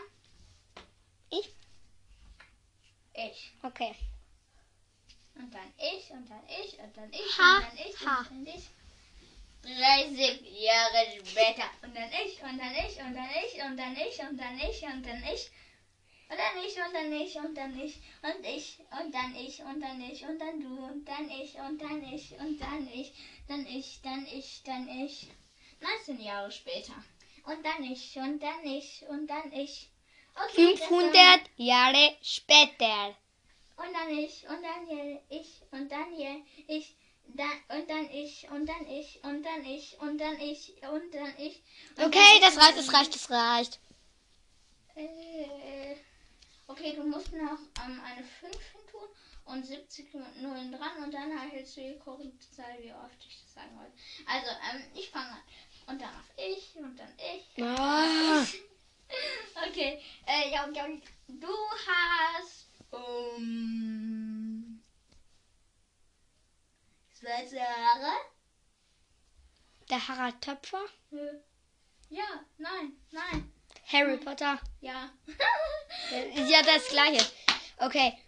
Ich. 1.28 1.50
Ich. 3.12 3.52
okay. 3.62 3.94
Und 5.34 5.52
dann 5.52 5.70
ich, 5.76 6.10
und 6.10 6.30
dann 6.30 6.40
ich, 6.48 6.78
und 6.78 6.96
dann 6.96 7.12
ich, 7.12 7.38
Ha, 7.38 7.56
und 7.58 7.64
dann 7.64 7.76
ich, 7.76 8.06
ha. 8.06 8.18
und 8.30 8.46
dann 8.46 8.46
ich. 8.46 8.70
30 9.62 10.58
Jahre 10.58 11.04
später. 11.22 11.68
Und 11.82 11.94
dann 11.94 12.08
ich, 12.24 12.42
und 12.42 12.58
dann 12.58 12.74
ich, 12.74 12.98
und 12.98 13.14
dann 13.14 13.28
ich, 13.44 13.62
und 13.62 13.76
dann 13.76 13.94
ich, 13.94 14.20
und 14.22 14.38
dann 14.40 14.56
ich, 14.56 14.82
und 14.84 15.04
dann 15.04 15.22
ich. 15.22 15.50
Und 16.30 16.38
dann 16.38 16.64
ich, 16.64 16.76
und 16.78 16.94
dann 16.94 17.12
ich, 17.12 17.36
und 17.36 17.54
dann 17.54 17.78
ich, 17.78 18.00
und 18.22 18.46
ich, 18.46 18.78
und 18.90 19.14
dann 19.14 19.36
ich, 19.36 19.62
und 19.62 19.80
dann 19.82 20.00
ich, 20.00 20.24
und 20.24 20.38
dann 20.38 20.60
du, 20.62 20.82
und 20.82 21.04
dann 21.04 21.28
ich, 21.28 21.54
und 21.56 21.78
dann 21.78 22.02
ich, 22.02 22.32
und 22.40 22.58
dann 22.58 22.88
ich, 22.88 23.12
dann 23.46 23.66
ich, 23.66 24.00
dann 24.02 24.26
ich, 24.26 24.62
dann 24.64 24.88
ich. 24.88 25.28
19 25.78 26.20
Jahre 26.22 26.50
später. 26.50 26.94
Und 27.44 27.64
dann 27.64 27.82
ich, 27.84 28.16
und 28.16 28.40
dann 28.42 28.64
ich, 28.64 29.04
und 29.08 29.26
dann 29.28 29.52
ich. 29.52 29.90
Okay, 30.34 30.72
das 30.78 30.80
war- 30.82 30.88
500 30.88 31.40
Jahre 31.56 32.16
später. 32.22 33.16
und 33.76 33.92
dann 33.92 34.10
ich, 34.16 34.46
und 34.48 34.62
dann 34.62 34.86
hier 34.86 35.20
ich, 35.28 35.60
und 35.70 35.90
dann 35.90 36.12
hier 36.14 36.40
ich, 36.68 36.94
dann, 37.34 37.78
und 37.78 37.90
dann 37.90 38.08
ich, 38.10 38.48
und 38.50 38.66
dann 38.66 38.86
ich, 38.86 39.20
und 39.24 39.42
dann 39.44 39.64
ich, 39.64 39.98
und 40.00 40.18
dann 40.18 40.40
ich, 40.40 40.74
und 40.88 41.14
dann 41.14 41.34
ich. 41.38 41.62
und 41.96 42.04
Okay, 42.06 42.40
dann 42.40 42.40
das 42.42 42.54
ich, 42.56 42.62
reicht, 42.62 42.78
das 42.78 42.92
reicht, 42.94 43.14
das 43.14 43.30
reicht. 43.30 43.80
Äh, 44.94 45.96
okay, 46.68 46.94
du 46.94 47.02
musst 47.04 47.32
noch 47.32 47.58
ähm, 47.84 48.00
eine 48.04 48.24
5 48.24 48.54
hin 48.72 48.80
tun 48.90 49.08
und 49.46 49.66
70 49.66 50.12
Nullen 50.40 50.70
dran 50.72 51.02
und 51.02 51.12
dann 51.12 51.30
erhältst 51.32 51.76
du 51.76 51.80
die 51.80 51.98
korrekte 51.98 52.50
Zahl, 52.52 52.76
wie 52.80 52.92
oft 52.92 53.16
ich 53.26 53.42
das 53.42 53.54
sagen 53.54 53.76
wollte. 53.78 53.92
Also, 54.26 54.48
ähm, 54.70 54.82
ich 54.94 55.10
fange 55.10 55.30
an. 55.30 55.42
Und 55.86 56.00
dann 56.00 56.08
auf 56.10 56.30
ich, 56.36 56.76
und 56.76 56.96
dann 56.98 57.12
ich. 57.18 57.62
Ah. 57.62 58.44
Okay, 59.68 60.02
äh, 60.26 60.50
ja, 60.50 60.66
ja, 60.70 60.86
du 61.28 61.48
hast 61.86 62.66
um 62.90 64.82
schwarze 67.18 67.60
Haare? 67.60 68.12
Der 69.90 70.08
Harald 70.08 70.40
Töpfer? 70.40 70.84
Ja, 72.08 72.44
nein, 72.56 72.92
nein, 73.10 73.52
Harry 73.86 74.16
Potter? 74.16 74.58
ja. 74.80 75.10
Ist 76.34 76.50
ja 76.50 76.62
das 76.62 76.88
gleiche. 76.88 77.24
Okay. 77.76 78.18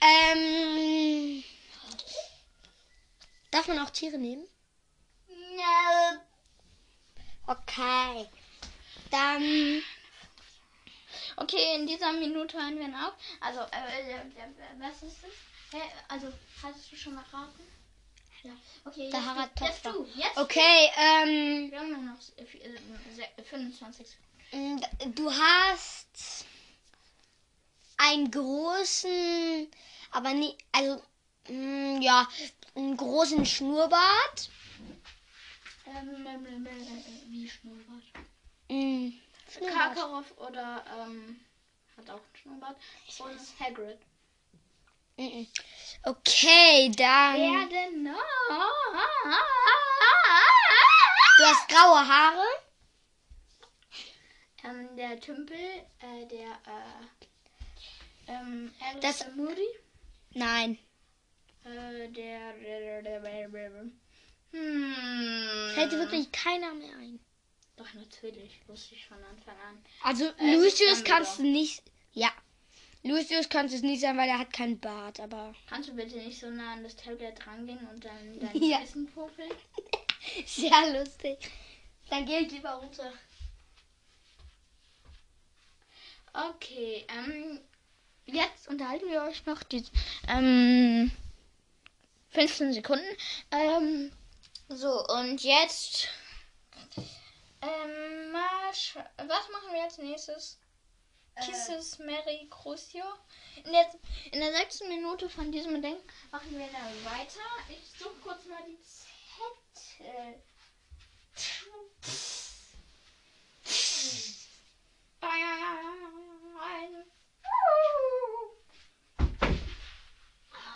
Ähm. 0.00 1.44
Darf 3.50 3.68
man 3.68 3.78
auch 3.80 3.90
Tiere 3.90 4.18
nehmen? 4.18 4.46
Okay. 7.46 8.26
Dann. 9.10 9.82
Okay, 11.36 11.76
in 11.76 11.86
dieser 11.86 12.12
Minute 12.12 12.56
hören 12.56 12.78
wir 12.78 12.86
auf. 13.06 13.14
Also, 13.40 13.60
äh, 13.60 14.10
äh, 14.10 14.14
äh, 14.16 14.80
was 14.80 15.02
ist 15.02 15.18
das? 15.22 15.30
Hä? 15.72 15.82
Also, 16.08 16.32
hast 16.62 16.90
du 16.92 16.96
schon 16.96 17.14
mal 17.14 17.24
raten? 17.32 17.62
Ja. 18.42 18.52
Okay, 18.84 19.10
Der 19.10 19.20
jetzt, 19.20 19.60
jetzt 19.60 19.86
du, 19.86 20.06
jetzt. 20.14 20.36
Okay, 20.36 20.90
ähm. 20.96 21.70
Wir 21.70 21.78
haben 21.80 21.90
nur 21.90 21.98
noch 22.14 22.18
äh, 22.36 22.44
vier- 22.44 22.64
äh, 22.64 22.78
se- 23.14 23.42
25 23.44 24.06
Sekunden. 24.08 24.76
Mm, 24.76 25.14
Du 25.14 25.30
hast 25.32 26.44
einen 27.96 28.30
großen, 28.30 29.68
aber 30.12 30.32
nie, 30.34 30.56
also, 30.72 31.02
mm, 31.48 32.00
ja, 32.02 32.28
einen 32.74 32.96
großen 32.96 33.44
Schnurrbart. 33.46 34.50
Ähm, 35.86 36.26
ähm, 36.26 36.46
ähm, 36.46 36.66
äh, 36.66 37.30
wie 37.30 37.48
Schnurrbart? 37.48 38.02
Mm, 38.68 39.10
Schnurrbart. 39.50 39.94
Karkaroff 39.94 40.38
oder, 40.38 40.84
ähm, 40.98 41.40
hat 41.96 42.10
auch 42.10 42.14
einen 42.20 42.36
Schnurrbart. 42.42 42.76
Und 43.18 43.60
Hagrid. 43.60 43.98
Mhm. 45.18 45.46
Okay, 46.02 46.90
dann. 46.96 47.36
Wer 47.36 47.68
denn 47.68 48.02
noch? 48.02 48.12
Du 51.38 51.44
hast 51.44 51.68
graue 51.68 52.06
Haare. 52.08 52.44
Ähm, 54.64 54.96
der 54.96 55.20
Tümpel, 55.20 55.56
äh, 55.56 56.26
der, 56.26 56.50
äh, 56.66 58.32
ähm, 58.32 58.72
Das- 59.00 59.22
Alistair 59.22 59.30
Moody. 59.36 59.68
Nein. 60.34 60.78
Äh, 61.64 62.08
der, 62.08 62.52
der, 62.54 62.80
der, 62.80 63.02
der, 63.02 63.20
der, 63.20 63.48
der, 63.48 63.82
hm. 64.52 65.70
Fällt 65.74 65.92
dir 65.92 65.98
wirklich 65.98 66.30
keiner 66.32 66.72
mehr 66.74 66.94
ein. 66.96 67.18
Doch, 67.76 67.92
natürlich. 67.94 68.60
Wusste 68.66 68.94
ich 68.94 69.06
von 69.06 69.18
Anfang 69.24 69.54
an. 69.68 69.78
Also 70.02 70.24
Äh, 70.38 70.54
Lucius 70.56 71.04
kannst 71.04 71.38
du 71.38 71.42
nicht. 71.42 71.82
Ja. 72.12 72.30
Lucius 73.02 73.48
kannst 73.48 73.72
du 73.72 73.76
es 73.76 73.82
nicht 73.82 74.00
sein, 74.00 74.16
weil 74.16 74.28
er 74.28 74.38
hat 74.38 74.52
keinen 74.52 74.80
Bart, 74.80 75.20
aber. 75.20 75.54
Kannst 75.68 75.90
du 75.90 75.94
bitte 75.94 76.16
nicht 76.16 76.40
so 76.40 76.48
nah 76.50 76.72
an 76.72 76.82
das 76.82 76.96
Tablet 76.96 77.46
rangehen 77.46 77.86
und 77.92 78.04
dann 78.04 78.40
dein 78.40 78.56
Ja. 78.62 78.78
Kissen 78.80 79.06
popeln? 79.12 79.50
Sehr 80.46 80.98
lustig. 80.98 81.38
Dann 82.10 82.24
geh 82.24 82.38
ich 82.38 82.50
lieber 82.50 82.70
runter. 82.72 83.12
Okay, 86.32 87.06
ähm, 87.08 87.60
jetzt 88.26 88.68
unterhalten 88.68 89.08
wir 89.10 89.22
euch 89.22 89.44
noch 89.46 89.62
die, 89.62 89.84
ähm, 90.28 91.10
15 92.30 92.72
Sekunden. 92.74 93.04
Ähm, 93.50 94.12
so, 94.68 95.06
und 95.08 95.42
jetzt, 95.42 96.08
ähm, 97.62 98.32
was 98.32 99.48
machen 99.50 99.72
wir 99.72 99.82
als 99.84 99.98
nächstes? 99.98 100.58
Kisses 101.44 101.98
Mary 101.98 102.48
Crucio. 102.50 103.04
In 103.64 103.72
der, 103.72 103.90
in 104.32 104.40
der 104.40 104.52
sechsten 104.52 104.88
Minute 104.88 105.28
von 105.28 105.52
diesem 105.52 105.82
Ding 105.82 105.98
machen 106.30 106.50
wir 106.58 106.66
dann 106.68 107.04
weiter. 107.04 107.40
Ich 107.68 107.90
suche 107.98 108.14
kurz 108.22 108.46
mal 108.46 108.62
die 108.66 108.80
Zettel. 108.80 110.42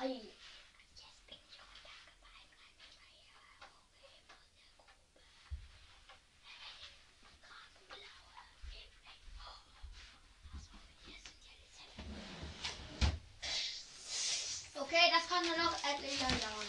Ei. 0.02 0.20
Jetzt 0.94 1.26
bin 1.26 1.38
ich 1.48 1.58
runtergefallen. 1.60 2.48
Okay, 14.74 15.10
das 15.12 15.28
kann 15.40 15.48
nur 15.48 15.56
noch 15.64 15.72
etlich 15.84 16.20
lang 16.20 16.38
dauern. 16.40 16.66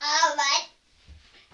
Arbeit. 0.00 0.68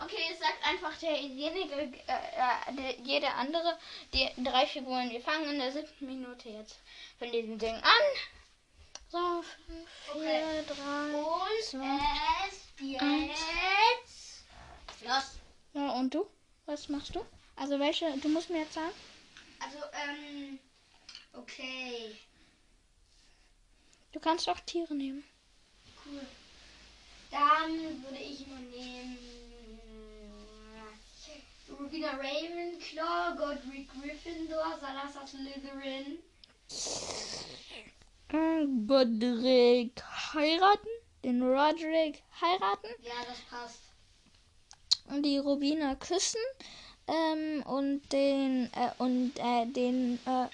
Okay, 0.00 0.34
sagt 0.38 0.64
einfach 0.66 0.96
derjenige, 0.98 1.74
äh, 1.74 1.88
äh, 2.06 2.74
der, 2.74 3.00
jeder 3.04 3.34
andere, 3.36 3.78
die 4.14 4.28
drei 4.42 4.66
Figuren. 4.66 5.10
Wir 5.10 5.20
fangen 5.20 5.50
in 5.50 5.58
der 5.58 5.72
siebten 5.72 6.06
Minute 6.06 6.48
jetzt 6.48 6.78
von 7.18 7.30
diesem 7.32 7.58
Ding 7.58 7.74
an. 7.74 8.04
So, 9.10 9.42
fünf, 9.66 9.88
vier, 10.12 10.20
Okay. 10.20 10.64
drei, 10.68 11.18
Und 11.18 11.64
zwei. 11.64 11.98
es 12.48 13.00
eins. 13.00 13.40
jetzt. 14.04 15.02
Los. 15.02 15.38
Ja, 15.74 15.90
und 16.08 16.14
du? 16.14 16.26
Was 16.64 16.88
machst 16.88 17.14
du? 17.14 17.20
Also 17.56 17.78
welche? 17.78 18.16
Du 18.18 18.28
musst 18.28 18.48
mir 18.48 18.60
jetzt 18.60 18.74
sagen. 18.74 18.92
Also, 19.60 19.78
ähm. 19.92 20.58
Okay. 21.34 22.16
Du 24.12 24.20
kannst 24.20 24.48
auch 24.48 24.58
Tiere 24.60 24.94
nehmen. 24.94 25.22
Cool. 26.04 26.26
Dann 27.30 28.02
würde 28.02 28.22
ich 28.22 28.46
mal 28.46 28.60
nehmen. 28.60 29.18
Rubina 31.78 32.12
Ravenclaw, 32.12 33.36
Godric 33.36 33.88
Gryffindor, 33.92 34.78
Salazar 34.80 35.26
Slytherin. 35.26 36.18
Godric 38.86 40.02
heiraten? 40.32 40.88
Den 41.22 41.42
Roderick 41.42 42.22
heiraten? 42.40 42.88
Ja, 43.02 43.24
das 43.26 43.40
passt. 43.50 43.87
Und 45.08 45.22
die 45.22 45.38
Rubina 45.38 45.94
küssen? 45.94 46.40
Ähm, 47.06 47.62
und 47.66 48.02
den, 48.12 48.70
äh, 48.74 48.90
und, 48.98 49.32
äh, 49.38 49.64
den, 49.66 50.18
äh, 50.26 50.46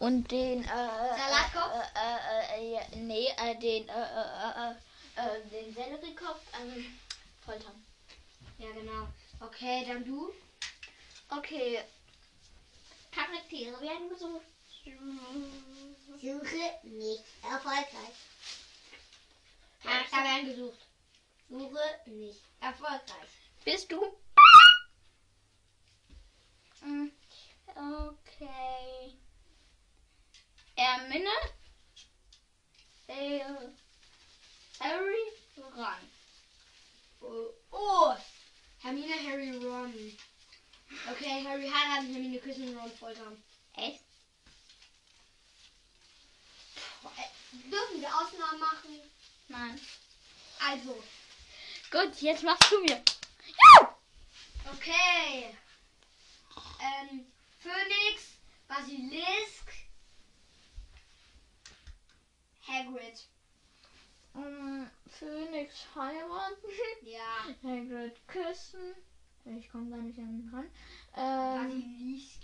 und 0.00 0.30
den, 0.30 0.64
äh, 0.64 0.66
Salatkopf? 0.66 1.72
Äh, 1.94 2.58
äh, 2.58 2.74
äh, 2.74 2.96
nee, 2.96 3.28
äh, 3.28 3.54
den, 3.56 3.86
den 5.50 5.74
Selleriekopf, 5.74 6.40
ähm, 6.60 6.98
foltern. 7.44 7.84
Ja, 8.58 8.72
genau. 8.72 9.06
Okay, 9.40 9.84
dann 9.86 10.04
du. 10.04 10.32
Okay. 11.28 11.80
Charaktere 13.12 13.80
werden 13.80 14.08
gesucht. 14.08 14.46
Suche 16.20 16.78
nicht 16.82 17.24
erfolgreich. 17.42 18.16
Charakter 19.82 20.16
werden 20.16 20.46
gesucht. 20.48 20.78
Suche 21.48 22.00
nicht 22.06 22.40
erfolgreich. 22.60 23.41
Bist 23.64 23.90
du? 23.92 24.00
Mm, 26.84 27.10
Okay. 27.68 29.16
Erminne. 30.76 31.30
Äh, 33.06 33.40
Harry 34.80 35.32
Ron. 35.56 36.10
Oh, 37.20 37.50
oh. 37.70 38.14
Hermine, 38.80 39.14
Harry, 39.14 39.56
Ron. 39.56 39.94
Okay, 41.10 41.44
Harry 41.44 41.68
heiraten, 41.68 42.12
Hermine 42.12 42.38
küssen, 42.40 42.76
Ron 42.76 42.90
foltern. 42.98 43.42
Echt? 43.74 44.02
Äh, 47.04 47.70
dürfen 47.70 48.00
wir 48.00 48.08
Ausnahmen 48.08 48.58
machen? 48.58 49.00
Nein. 49.48 49.80
Also, 50.58 51.00
Gut, 51.92 52.22
jetzt 52.22 52.42
machst 52.42 52.72
du 52.72 52.80
mir. 52.80 53.02
Okay. 54.72 55.56
Ähm, 56.80 57.26
Phoenix, 57.58 58.38
Basilisk, 58.68 59.72
Hagrid. 62.66 63.28
Um, 64.34 64.90
Phoenix 65.06 65.86
heiraten. 65.94 66.66
Ja. 67.02 67.46
Hagrid 67.62 68.16
küssen. 68.28 68.94
Ich 69.44 69.68
komme 69.70 69.90
gar 69.90 69.98
nicht 69.98 70.18
an 70.18 70.38
ihn 70.38 70.50
ran. 70.54 70.70
Ähm, 71.16 71.68
Basilisk. 71.68 72.42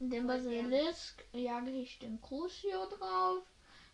und 0.00 0.10
den. 0.10 0.26
Basilisk 0.26 1.24
jage 1.32 1.70
ich 1.70 1.98
den 2.00 2.20
Crucio 2.20 2.86
drauf. 2.86 3.44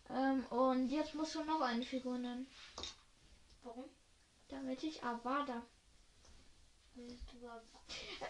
Ähm, 0.09 0.45
und 0.47 0.87
jetzt 0.89 1.13
musst 1.13 1.35
du 1.35 1.43
noch 1.43 1.61
eine 1.61 1.85
Figur 1.85 2.17
nennen. 2.17 2.47
Warum? 3.63 3.85
Damit 4.47 4.83
ich 4.83 5.03
Avada. 5.03 5.57
Was? 5.57 5.78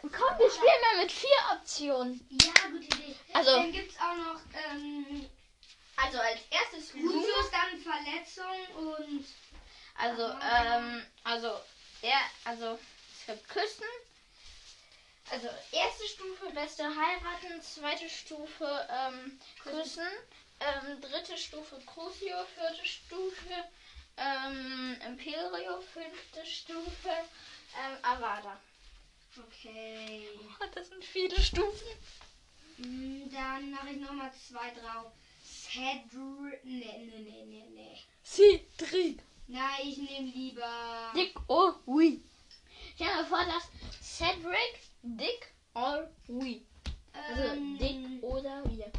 Komm, 0.01 0.39
wir 0.39 0.49
spielen 0.49 0.82
mal 0.82 1.01
mit 1.01 1.12
vier 1.12 1.29
Optionen. 1.53 2.27
Ja, 2.29 2.69
gute 2.69 2.86
Idee. 2.86 3.15
Also- 3.34 3.51
Dann 3.51 3.71
gibt 3.71 3.91
es 3.91 3.97
auch 3.99 4.15
noch 4.15 4.39
ähm, 4.71 5.29
Also 5.95 6.19
als 6.19 6.39
erstes 6.49 6.93
Lucius, 6.93 7.51
dann 7.51 7.79
Verletzung 7.82 8.75
und 8.77 9.25
Also, 9.95 10.23
ähm, 10.41 11.05
also, 11.25 11.60
ja, 12.01 12.21
also, 12.45 12.79
es 13.19 13.25
gibt 13.25 13.49
Küssen. 13.49 13.84
Also, 15.29 15.47
erste 15.71 16.08
Stufe, 16.08 16.49
beste 16.53 16.84
heiraten, 16.84 17.62
zweite 17.62 18.10
Stufe, 18.10 18.88
ähm, 18.89 19.39
küssen, 19.62 20.08
ähm, 20.62 21.01
dritte 21.01 21.38
Stufe 21.38 21.79
Crucio, 21.86 22.36
vierte 22.55 22.86
Stufe, 22.86 23.65
ähm, 24.17 24.97
Imperio, 25.05 25.82
fünfte 25.82 26.45
Stufe, 26.45 27.12
ähm, 27.77 27.97
Avada. 28.03 28.60
Okay. 29.38 30.27
Oh, 30.62 30.65
das 30.73 30.89
sind 30.89 31.03
viele 31.03 31.39
Stufen. 31.41 31.88
Mm, 32.77 33.29
Dann 33.32 33.71
mache 33.71 33.89
ich 33.91 33.97
nochmal 33.97 34.32
zwei 34.47 34.71
drauf. 34.71 35.12
Cedric. 35.43 36.63
Nee, 36.63 36.97
nee, 36.97 37.19
nee, 37.19 37.45
nee, 37.45 37.65
nee. 37.73 37.97
Cedric. 38.23 39.21
Nein, 39.47 39.79
ich 39.84 39.97
nehme 39.97 40.27
lieber. 40.32 41.12
Dick 41.15 41.36
or 41.47 41.79
oui. 41.86 42.21
Stell 42.95 43.08
dir 43.08 43.25
vor, 43.25 43.45
dass 43.45 43.69
Cedric, 44.01 44.79
Dick 45.03 45.53
or 45.73 46.10
oui. 46.27 46.65
Also, 47.13 47.43
ähm, 47.53 47.77
Dick 47.77 48.23
oder 48.23 48.63
wir. 48.69 48.91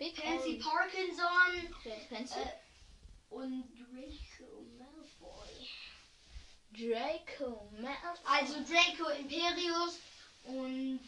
Dick 0.00 0.16
Pansy 0.16 0.60
or 0.64 0.70
Parkinson 0.70 2.06
Pansy? 2.08 2.38
äh, 2.38 2.46
und 3.30 3.64
Draco 3.76 4.21
Draco 6.72 7.68
Malfoy. 7.80 8.24
Also 8.24 8.54
Draco 8.64 9.10
Imperius 9.10 9.98
und. 10.44 11.00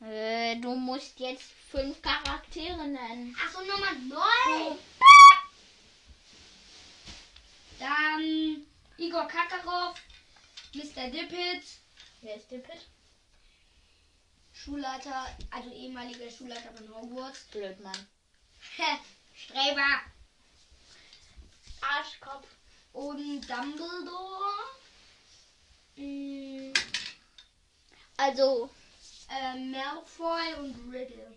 Äh, 0.00 0.56
du 0.60 0.76
musst 0.76 1.18
jetzt 1.18 1.50
fünf 1.70 2.00
Charaktere 2.02 2.86
nennen. 2.86 3.36
Achso, 3.44 3.60
Nummer 3.62 3.92
9. 3.92 4.78
Dann 7.80 8.66
Igor 8.96 9.26
Kakarov, 9.26 9.96
Mr. 10.74 11.10
Dippet, 11.10 11.64
Wer 12.20 12.36
ist 12.36 12.50
der 12.50 12.58
Pit? 12.58 12.88
Schulleiter, 14.52 15.36
also 15.52 15.70
ehemaliger 15.70 16.28
Schulleiter 16.28 16.72
von 16.72 16.92
Hogwarts. 16.92 17.44
Blödmann. 17.52 18.08
Streber. 19.34 20.00
Arschkopf. 21.80 22.48
Und 22.92 23.48
Dumbledore. 23.48 24.77
Mm, 25.98 26.72
Also, 28.16 28.70
äh, 29.30 29.54
Malfoy 29.58 30.54
und 30.58 30.92
Riddle. 30.92 31.34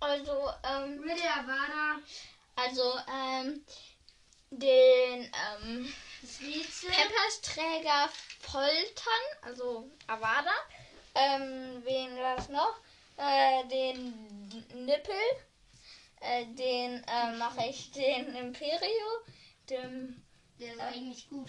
also, 0.00 0.50
ähm, 0.64 0.98
Riddle 1.00 1.30
Avada, 1.34 2.00
also, 2.56 2.94
ähm, 3.12 3.64
den, 4.50 5.30
ähm. 5.60 5.92
Peppers-Träger 6.22 8.08
foltern, 8.40 9.22
also 9.42 9.90
Avada. 10.06 10.54
Ähm, 11.14 11.82
wen 11.84 12.16
war 12.16 12.36
das 12.36 12.48
noch? 12.48 12.76
Äh, 13.16 13.66
den 13.68 14.48
Nippel. 14.86 15.14
Äh, 16.20 16.46
den 16.46 17.02
äh, 17.04 17.32
mache 17.36 17.66
ich 17.68 17.90
den 17.90 18.34
Imperio. 18.36 19.08
Dem, 19.68 20.22
Der 20.58 20.72
ist 20.74 20.80
eigentlich 20.80 21.28
gut. 21.28 21.48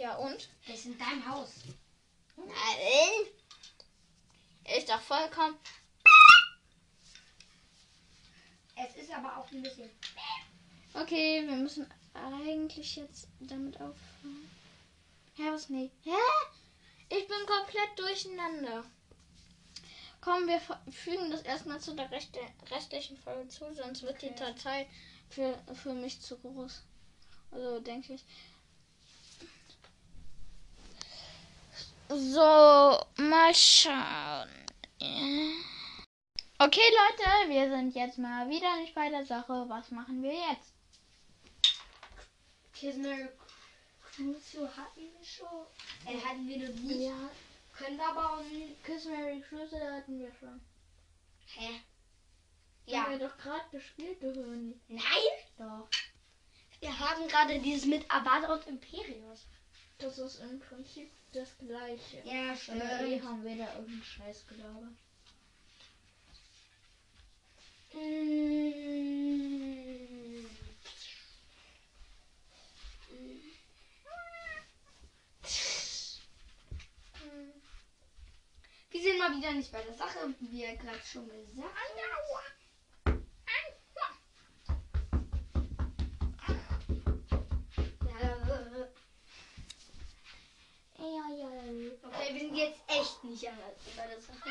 Ja 0.00 0.16
und? 0.16 0.48
Der 0.66 0.74
ist 0.74 0.86
in 0.86 0.98
deinem 0.98 1.28
Haus. 1.28 1.50
Nein. 2.36 3.26
Ist 4.76 4.88
doch 4.88 5.00
vollkommen. 5.00 5.56
Es 8.76 8.96
ist 8.96 9.12
aber 9.12 9.36
auch 9.36 9.50
ein 9.52 9.62
bisschen. 9.62 9.90
Okay, 10.94 11.46
wir 11.46 11.56
müssen 11.56 11.86
eigentlich 12.14 12.96
jetzt 12.96 13.28
damit 13.40 13.76
aufhören. 13.76 14.50
Hä, 15.36 15.42
was 15.52 15.68
nee? 15.68 15.90
Hä? 16.02 16.10
Ich 17.10 17.28
bin 17.28 17.46
komplett 17.46 17.98
durcheinander. 17.98 18.84
Komm, 20.22 20.46
wir 20.46 20.60
fügen 20.90 21.30
das 21.30 21.42
erstmal 21.42 21.80
zu 21.80 21.94
der 21.94 22.10
rechte, 22.10 22.40
restlichen 22.70 23.16
Folge 23.18 23.48
zu, 23.48 23.72
sonst 23.74 24.02
wird 24.02 24.20
die 24.22 24.30
Okay. 24.30 24.38
Datei 24.38 24.88
für, 25.28 25.58
für 25.74 25.94
mich 25.94 26.20
zu 26.20 26.38
groß. 26.38 26.82
Also 27.50 27.80
denke 27.80 28.14
ich. 28.14 28.24
So, 32.12 32.98
mal 33.18 33.54
schauen. 33.54 34.48
Okay, 36.58 36.80
Leute, 36.90 37.48
wir 37.48 37.70
sind 37.70 37.94
jetzt 37.94 38.18
mal 38.18 38.48
wieder 38.48 38.76
nicht 38.78 38.96
bei 38.96 39.08
der 39.10 39.24
Sache. 39.24 39.64
Was 39.68 39.92
machen 39.92 40.20
wir 40.20 40.32
jetzt? 40.32 40.74
Kisner 42.74 43.28
Crusoe 44.02 44.68
hatten 44.76 45.02
wir 45.16 45.24
schon. 45.24 45.66
Äh, 46.04 46.20
hatten 46.20 46.48
wir 46.48 46.68
noch 46.68 46.74
nie. 46.80 47.06
Ja, 47.06 47.30
Können 47.72 47.96
wir 47.96 48.08
aber 48.08 48.32
auch 48.32 48.42
nicht. 48.42 48.82
Kiss 48.82 49.04
Mary 49.04 49.40
Crusoe 49.48 49.92
hatten 49.92 50.18
wir 50.18 50.32
schon. 50.40 50.60
Hä? 51.46 51.80
Ja. 52.86 53.04
Haben 53.04 53.20
wir 53.20 53.28
doch 53.28 53.38
gerade 53.38 53.70
gespielt, 53.70 54.20
du 54.20 54.34
Höni. 54.34 54.80
Nein! 54.88 55.02
Doch. 55.56 55.88
Wir 56.80 56.98
haben 56.98 57.28
gerade 57.28 57.60
dieses 57.60 57.86
mit 57.86 58.10
Avada 58.10 58.52
und 58.52 58.66
Imperius. 58.66 59.46
Das 60.00 60.18
ist 60.18 60.40
im 60.40 60.58
Prinzip 60.60 61.10
das 61.32 61.58
gleiche. 61.58 62.22
Ja, 62.24 62.56
Aber 62.68 63.06
eh 63.06 63.20
haben 63.20 63.44
wir 63.44 63.56
da 63.56 63.74
irgendeinen 63.74 64.02
Scheiß 64.02 64.46
gelabert. 64.46 64.96
Wir 78.90 79.02
sind 79.02 79.18
mal 79.18 79.36
wieder 79.36 79.52
nicht 79.52 79.70
bei 79.70 79.82
der 79.82 79.94
Sache, 79.94 80.34
wie 80.40 80.62
er 80.64 80.76
gerade 80.76 80.98
schon 81.00 81.28
gesagt 81.28 81.74
hat. 81.74 82.59
Okay, 91.00 92.34
wir 92.34 92.40
sind 92.40 92.56
jetzt 92.56 92.80
echt 92.88 93.24
nicht 93.24 93.42
bei 93.96 94.06
der 94.06 94.20
Sache. 94.20 94.50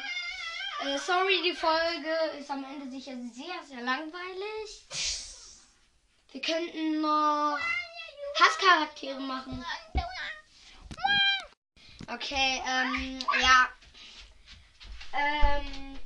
Äh, 0.82 0.98
sorry, 0.98 1.42
die 1.44 1.54
Folge 1.54 2.40
ist 2.40 2.50
am 2.50 2.64
Ende 2.64 2.90
sicher 2.90 3.12
sehr, 3.34 3.64
sehr 3.68 3.82
langweilig. 3.82 4.86
Wir 6.32 6.42
könnten 6.42 7.02
noch 7.02 7.60
Hasscharaktere 8.40 9.20
machen. 9.20 9.64
Okay, 12.08 12.62
ähm, 12.68 13.20
ja. 13.42 13.70
Ähm, 15.14 16.00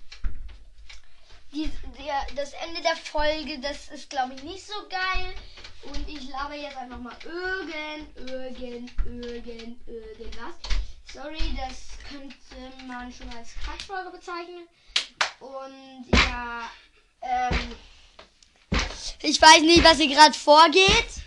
die, 1.54 1.72
der, 2.00 2.26
das 2.36 2.54
Ende 2.54 2.82
der 2.82 2.98
Folge, 2.98 3.60
das 3.60 3.90
ist, 3.90 4.10
glaube 4.10 4.34
ich, 4.34 4.44
nicht 4.44 4.66
so 4.66 4.74
geil. 4.90 5.36
Und 5.86 6.08
ich 6.08 6.30
laber 6.30 6.56
jetzt 6.56 6.78
einfach 6.78 7.00
mal 7.00 7.16
irgend, 7.26 8.18
irgend, 8.30 8.92
irgend, 9.06 9.88
irgendwas. 9.88 10.56
Sorry, 11.12 11.56
das 11.58 11.90
könnte 12.10 12.88
man 12.88 13.12
schon 13.12 13.30
als 13.38 13.54
Kackfolge 13.66 14.12
bezeichnen. 14.12 14.68
Und 15.40 16.06
ja, 16.12 16.70
ähm, 17.22 17.76
ich 19.22 19.42
weiß 19.42 19.62
nicht, 19.62 19.84
was 19.84 19.98
hier 19.98 20.08
gerade 20.08 20.34
vorgeht. 20.34 21.24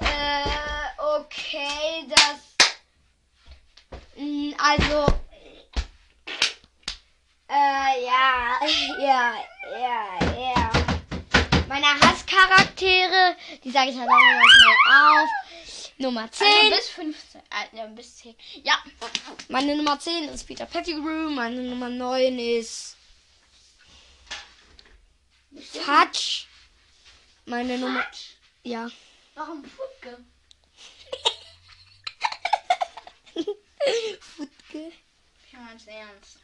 Äh, 0.00 0.44
okay, 1.16 2.06
das. 2.08 2.68
Mm, 4.16 4.52
Also. 4.58 5.06
Äh, 7.50 8.04
ja, 8.04 8.58
ja, 9.00 9.32
ja, 9.72 10.18
ja. 10.34 10.77
Meine 11.68 11.86
Hasscharaktere, 12.00 13.36
die 13.62 13.70
sage 13.70 13.90
ich 13.90 13.96
halt 13.98 14.08
auch 14.08 14.12
mal 14.12 14.42
schnell 14.48 14.76
auf. 15.22 15.28
Nummer 15.98 16.30
10. 16.30 16.46
Also 16.46 16.76
bis 16.76 16.88
15. 16.90 17.40
Äh, 17.40 17.76
ja, 17.76 17.86
bis 17.86 18.16
10. 18.18 18.34
Ja. 18.62 18.78
Meine 19.48 19.76
Nummer 19.76 19.98
10 19.98 20.28
ist 20.30 20.46
Peter 20.46 20.66
Pettigrew. 20.66 21.28
Meine 21.30 21.60
Nummer 21.62 21.88
9 21.88 22.38
ist 22.38 22.96
Fudge. 25.56 26.46
Meine 27.46 27.78
Nummer. 27.78 28.04
Ja. 28.62 28.88
Warum 29.34 29.64
Futke? 29.64 30.18
Futke. 34.20 34.92
Ich 35.50 35.64
mein's 35.64 35.86
ernst. 35.86 36.38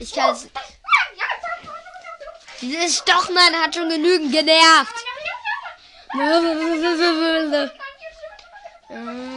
Ich 0.00 0.12
kann 0.14 0.30
es. 0.30 0.48
Dieses 2.60 2.98
Stochmann 2.98 3.54
hat 3.54 3.74
schon 3.74 3.88
genügend 3.88 4.32
genervt. 4.32 4.94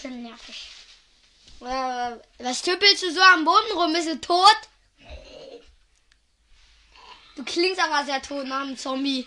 schön 0.00 0.22
nervig. 0.22 0.70
Äh, 1.60 2.16
Was 2.38 2.62
tüppelst 2.62 3.02
du 3.02 3.12
so 3.12 3.20
am 3.20 3.44
Boden 3.44 3.72
rum? 3.76 3.92
Bist 3.92 4.08
du 4.08 4.20
tot? 4.20 4.56
Du 7.36 7.44
klingst 7.44 7.80
aber 7.80 8.04
sehr 8.04 8.22
tot 8.22 8.46
nach 8.46 8.62
einem 8.62 8.76
Zombie. 8.76 9.26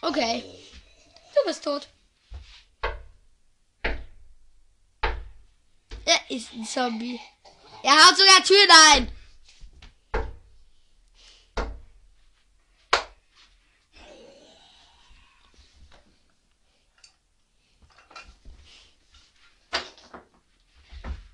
Okay. 0.00 0.44
Du 1.34 1.46
bist 1.46 1.64
tot. 1.64 1.88
Er 6.04 6.30
ist 6.30 6.52
ein 6.52 6.64
Zombie. 6.64 7.20
Er 7.82 7.92
haut 7.92 8.16
sogar 8.16 8.42
Türen 8.44 8.70
ein. 8.70 9.12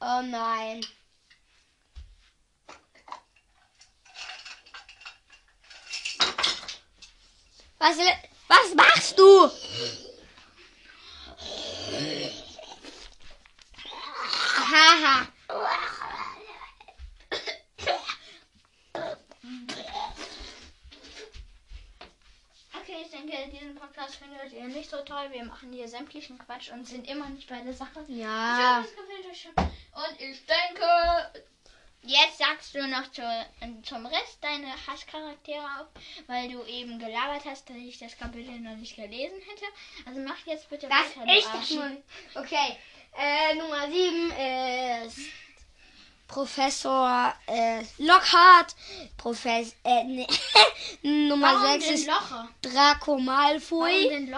Oh 0.01 0.23
nein. 0.39 0.81
Was, 7.79 7.97
was 8.49 8.75
machst 8.75 9.19
du? 9.19 9.51
Haha. 14.71 15.27
Okay, 22.75 22.97
ich 23.05 23.11
denke, 23.11 23.37
diesen 23.51 23.75
Podcast 23.75 24.17
findet 24.17 24.53
ihr 24.53 24.65
nicht 24.69 24.91
so 24.91 24.99
toll. 24.99 25.29
Wir 25.33 25.45
machen 25.45 25.73
hier 25.73 25.89
sämtlichen 25.89 26.39
Quatsch 26.39 26.71
und 26.71 26.87
sind 26.87 27.09
immer 27.09 27.29
nicht 27.29 27.49
bei 27.49 27.61
der 27.61 27.75
Sache. 27.75 28.05
Ich 28.09 28.17
Ja. 28.17 28.79
hoffe, 28.79 28.89
es 28.89 28.97
gefällt 28.97 29.27
euch 29.31 29.43
schon. 29.43 29.53
Und 29.99 30.21
ich 30.21 30.39
denke, 30.47 31.33
jetzt 32.03 32.39
sagst 32.39 32.75
du 32.75 32.87
noch 32.87 33.11
zu, 33.11 33.23
zum 33.83 34.07
Rest 34.07 34.39
deine 34.41 34.69
Hasscharaktere 34.87 35.65
auf, 35.81 35.89
weil 36.29 36.49
du 36.51 36.63
eben 36.65 36.99
gelabert 37.01 37.45
hast, 37.45 37.69
dass 37.69 37.77
ich 37.77 37.99
das 37.99 38.17
Kapitel 38.17 38.59
noch 38.61 38.77
nicht 38.77 38.95
gelesen 38.95 39.41
hätte. 39.41 39.65
Also 40.07 40.21
mach 40.21 40.39
jetzt 40.47 40.69
bitte 40.71 40.89
Das 40.89 41.17
weiter. 41.17 41.37
ist 41.39 41.49
Arsch. 41.49 41.69
schon. 41.69 42.03
Okay. 42.35 42.77
Äh, 43.19 43.55
Nummer 43.57 43.91
7 43.91 44.31
ist 45.07 45.19
Professor 46.29 47.35
äh, 47.47 47.83
Lockhart. 47.97 48.77
Professor. 49.17 49.73
Äh, 49.83 50.05
nee. 50.05 50.27
Nummer 51.03 51.55
Warum 51.55 51.81
6 51.81 51.85
den 51.87 51.95
ist? 51.95 52.11
Draco 52.63 53.19
Malfoy. 53.19 54.29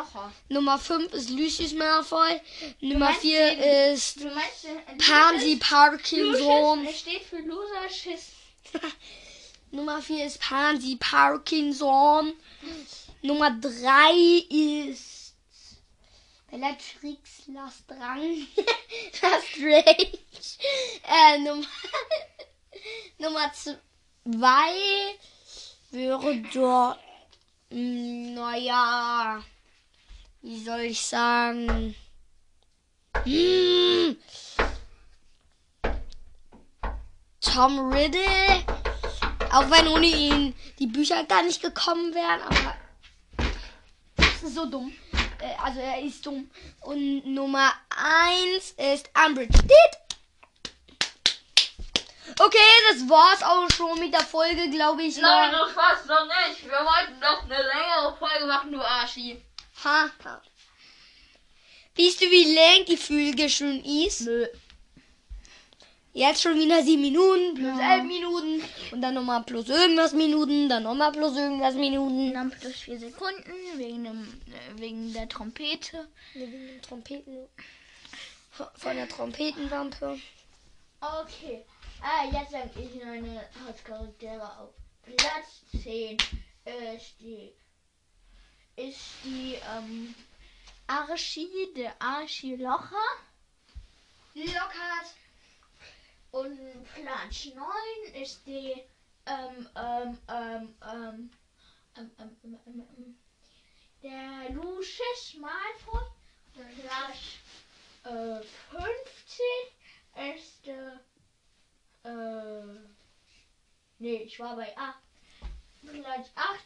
Nummer 0.48 0.78
5 0.78 1.12
ist 1.12 1.30
Lucius 1.30 1.72
Malfoy. 1.74 2.40
Nummer 2.80 3.06
meinst 3.06 3.20
4 3.22 3.54
den- 3.56 3.92
ist 3.94 4.20
den 4.20 4.98
Pansy? 4.98 5.56
Parkinson. 5.56 6.86
Es 6.86 7.00
steht 7.00 7.22
für 7.22 7.40
Loser 7.40 7.88
Schiss. 7.90 8.30
Nummer 9.72 10.00
4 10.00 10.26
ist 10.26 10.40
Pansy 10.40 10.96
Parkinson. 10.96 12.32
Nummer 13.22 13.50
3 13.50 14.46
ist 14.48 15.34
Bellatrix 16.50 17.46
Lestrange. 17.46 18.46
Lestrange. 19.22 19.84
äh, 21.08 21.38
Nummer, 21.38 21.66
Nummer 23.20 23.52
2 23.52 23.76
wäre 25.90 26.42
dort, 26.54 26.98
mm, 27.68 28.32
naja, 28.32 29.42
wie 30.40 30.64
soll 30.64 30.80
ich 30.80 31.02
sagen? 31.04 31.94
Hm, 33.24 34.16
Tom 37.42 37.92
Riddle. 37.92 38.64
Auch 39.52 39.70
wenn 39.70 39.88
ohne 39.88 40.06
ihn 40.06 40.54
die 40.78 40.86
Bücher 40.86 41.22
gar 41.24 41.42
nicht 41.42 41.60
gekommen 41.60 42.14
wären, 42.14 42.40
aber 42.40 42.74
das 44.16 44.42
ist 44.44 44.54
so 44.54 44.64
dumm. 44.64 44.92
Äh, 45.40 45.54
Also 45.62 45.80
er 45.80 46.00
ist 46.00 46.24
dumm. 46.24 46.50
Und 46.80 47.26
Nummer 47.26 47.70
1 47.90 48.70
ist 48.94 49.10
Umbridge. 49.26 49.58
Okay, 52.42 52.58
das 52.90 53.06
war's 53.08 53.42
auch 53.42 53.68
schon 53.70 53.98
mit 53.98 54.14
der 54.14 54.20
Folge, 54.22 54.70
glaube 54.70 55.02
ich. 55.02 55.18
Nein, 55.18 55.52
das 55.52 55.76
war's 55.76 56.06
noch 56.06 56.24
nicht. 56.24 56.64
Wir 56.64 56.70
wollten 56.72 57.20
doch 57.20 57.42
eine 57.44 57.62
längere 57.62 58.16
Folge 58.18 58.46
machen, 58.46 58.72
du 58.72 58.80
Arschi. 58.80 59.42
Ha, 59.84 60.10
ha. 60.24 60.42
Weißt 61.98 62.20
du, 62.22 62.30
wie 62.30 62.54
lang 62.54 62.86
die 62.86 62.96
Folge 62.96 63.48
schon 63.50 63.84
ist? 63.84 64.22
Nö. 64.22 64.46
Jetzt 66.14 66.40
schon 66.42 66.58
wieder 66.58 66.82
7 66.82 67.00
Minuten, 67.00 67.54
plus 67.54 67.78
Ja. 67.78 67.96
11 67.96 68.04
Minuten 68.04 68.64
und 68.90 69.02
dann 69.02 69.14
nochmal 69.14 69.42
plus 69.44 69.68
irgendwas 69.68 70.12
Minuten, 70.12 70.68
dann 70.68 70.82
nochmal 70.84 71.12
plus 71.12 71.36
irgendwas 71.36 71.74
Minuten. 71.74 72.32
Dann 72.32 72.50
plus 72.50 72.74
vier 72.74 72.98
Sekunden 72.98 73.52
wegen, 73.76 74.04
dem, 74.04 74.40
äh, 74.48 74.80
wegen 74.80 75.12
der 75.12 75.28
Trompete. 75.28 76.08
Wegen 76.32 76.52
dem 76.68 76.82
Trompeten. 76.82 77.48
Von 78.76 78.96
der 78.96 79.08
Trompetenwampe. 79.08 80.18
Okay. 81.00 81.64
Ah, 82.02 82.24
jetzt 82.32 82.52
sag 82.52 82.74
ich 82.76 83.04
meine 83.04 83.46
Hauptcharaktere 83.62 84.58
auf. 84.58 84.74
Platz 85.02 85.62
10 85.82 86.16
ist 86.16 87.20
die 87.20 87.52
ist 88.76 89.00
die 89.22 89.58
ähm, 89.76 90.14
Archie, 90.86 91.72
der 91.76 92.00
Archie 92.00 92.56
Locher. 92.56 92.96
Lockhart. 94.34 95.14
Und 96.30 96.58
Platz 96.94 97.46
9 97.46 98.22
ist 98.22 98.46
die 98.46 98.82
ähm, 99.26 99.68
ähm, 99.76 100.18
ähm, 100.28 100.74
ähm, 100.82 101.30
ähm, 101.96 102.10
ähm, 102.18 102.36
ähm, 102.42 102.58
ähm, 102.66 102.86
ähm, 102.96 103.18
der 104.02 104.50
Lucius 104.54 105.34
Malfoy. 105.38 106.06
Platz 106.54 107.40
äh, 108.04 108.42
15 108.70 110.34
ist 110.34 110.66
der 110.66 111.00
äh, 112.04 112.78
nee, 113.98 114.22
ich 114.22 114.38
war 114.40 114.56
bei 114.56 114.76
8. 114.76 114.98
Platz 116.02 116.30
8 116.34 116.60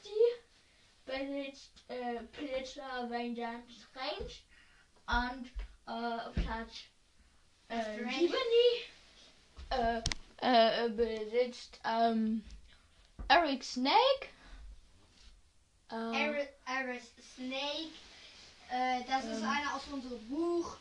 besitzt 1.06 1.84
äh, 1.88 2.20
Blitzer 2.36 2.92
Avenger 2.92 3.62
Strange 3.68 4.32
und 5.06 5.46
äh, 5.86 6.40
Platz 6.42 6.72
äh, 7.68 7.80
Strange. 7.80 8.28
7 8.28 8.34
äh, 9.70 10.02
äh, 10.38 10.88
besitzt 10.90 11.80
ähm, 11.84 12.44
Eric 13.28 13.64
Snake. 13.64 14.28
Äh, 15.90 15.94
Aris, 15.94 16.48
Aris 16.64 17.12
Snake. 17.34 17.92
Äh, 18.70 19.04
das 19.06 19.24
ist 19.26 19.38
Ähm. 19.42 19.48
einer 19.48 19.74
aus 19.76 19.82
unserem 19.92 20.28
Buch. 20.28 20.76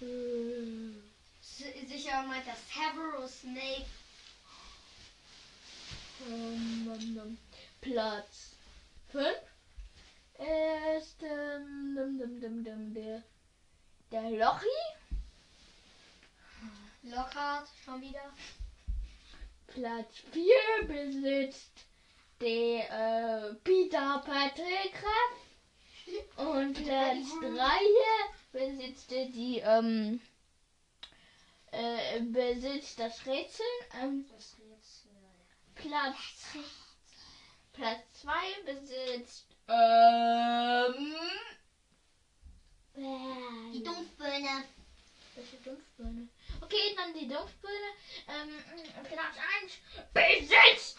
äh, 0.00 1.01
Meint 2.32 2.46
das 2.46 2.66
Severus 2.66 3.40
Snake. 3.42 3.84
ähm, 6.30 7.38
Platz 7.82 8.56
5 9.10 9.26
ist 10.96 11.22
ähm, 11.24 11.94
dum, 11.94 12.40
dum, 12.40 12.64
dum, 12.64 12.94
der, 12.94 13.22
der 14.10 14.30
Lochi. 14.30 14.66
Lockhart 17.02 17.68
schon 17.84 18.00
wieder. 18.00 18.32
Platz 19.66 20.22
4 20.32 20.86
besitzt 20.86 21.84
der 22.40 23.50
äh, 23.50 23.54
Peter 23.56 24.22
Patrick 24.24 24.94
und 26.36 26.82
Platz 26.82 27.26
3 27.42 27.58
besitzt 28.52 29.10
die 29.10 29.58
ähm, 29.58 30.18
äh, 31.72 32.20
besitzt 32.20 32.98
das 32.98 33.24
Rätsel. 33.26 33.66
Ähm, 34.00 34.24
Das 34.32 34.56
Rätsel. 34.58 35.10
Platz 35.74 36.16
Platz 37.72 38.02
2 38.20 38.32
besitzt 38.66 39.46
ähm, 39.68 41.14
Die 42.94 43.78
äh, 43.78 43.82
Dumpfbirne. 43.82 44.64
welche 45.34 45.56
Dumpfbirne? 45.56 46.28
Okay, 46.60 46.94
dann 46.96 47.14
die 47.14 47.26
Dumpfbirne. 47.26 47.86
Ähm, 48.28 48.50
Platz 49.04 49.36
1 49.62 49.72
besitzt 50.12 50.98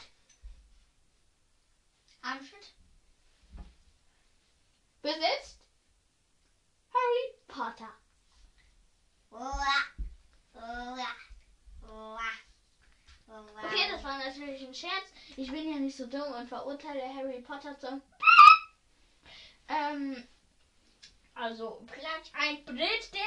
Armschnitt. 2.24 2.74
besitzt 5.02 5.60
Harry 6.94 7.34
Potter. 7.48 7.94
Uah. 9.32 9.84
Uah. 10.56 11.16
Uah. 11.82 12.18
Uah. 13.28 13.66
Okay, 13.66 13.88
das 13.92 14.04
war 14.04 14.18
natürlich 14.20 14.62
ein 14.68 14.74
Scherz. 14.74 15.12
Ich 15.36 15.52
bin 15.52 15.68
ja 15.68 15.80
nicht 15.80 15.98
so 15.98 16.06
dumm 16.06 16.32
und 16.34 16.48
verurteile 16.48 17.02
Harry 17.16 17.42
Potter 17.42 17.78
zum. 17.80 18.02
Ähm, 19.68 20.24
also 21.34 21.84
Platz 21.88 22.30
1 22.34 22.66
besitzt 22.66 23.16
der, 23.16 23.22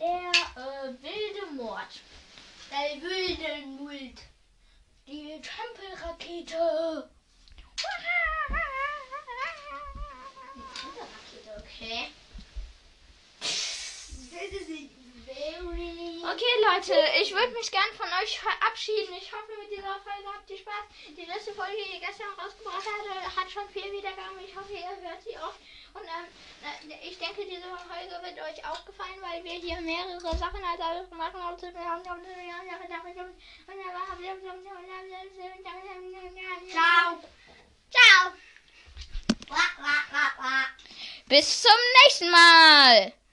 der 0.00 0.30
äh, 0.56 1.02
wilde 1.02 1.52
Mord. 1.54 2.00
Der 2.70 3.00
wilde 3.00 3.66
Mult. 3.66 4.22
Die 5.06 5.40
Tempelrakete. 5.40 7.10
Okay. 11.58 12.08
Das 14.32 14.42
ist 14.52 14.68
very. 15.24 15.35
Okay, 16.26 16.54
Leute, 16.60 16.94
ich 17.22 17.32
würde 17.32 17.52
mich 17.52 17.70
gern 17.70 17.92
von 17.96 18.08
euch 18.22 18.38
verabschieden. 18.40 19.14
Ich 19.16 19.30
hoffe, 19.32 19.52
mit 19.60 19.70
dieser 19.70 19.94
Folge 20.02 20.26
habt 20.26 20.50
ihr 20.50 20.58
Spaß. 20.58 20.84
Die 21.16 21.24
letzte 21.24 21.54
Folge, 21.54 21.76
die 21.76 21.96
ich 21.96 22.00
gestern 22.00 22.34
rausgebracht 22.34 22.82
hatte, 22.82 23.36
hat 23.36 23.50
schon 23.50 23.68
viel 23.70 23.90
Wiedergaben. 23.92 24.38
Ich 24.44 24.54
hoffe, 24.56 24.72
ihr 24.72 24.88
hört 24.88 25.22
sie 25.22 25.36
oft. 25.38 25.60
Und 25.94 26.02
ähm, 26.02 26.90
äh, 26.90 27.08
ich 27.08 27.18
denke, 27.18 27.44
diese 27.46 27.62
Folge 27.62 28.14
wird 28.26 28.38
euch 28.42 28.64
auch 28.66 28.84
gefallen, 28.84 29.22
weil 29.22 29.44
wir 29.44 29.52
hier 29.52 29.80
mehrere 29.80 30.36
Sachen 30.36 30.62
als 30.64 30.80
alles 30.80 31.10
machen. 31.10 31.40
Ciao. 36.70 37.22
Ciao. 37.90 38.32
Bis 41.28 41.62
zum 41.62 41.78
nächsten 42.02 42.30
Mal. 42.30 43.25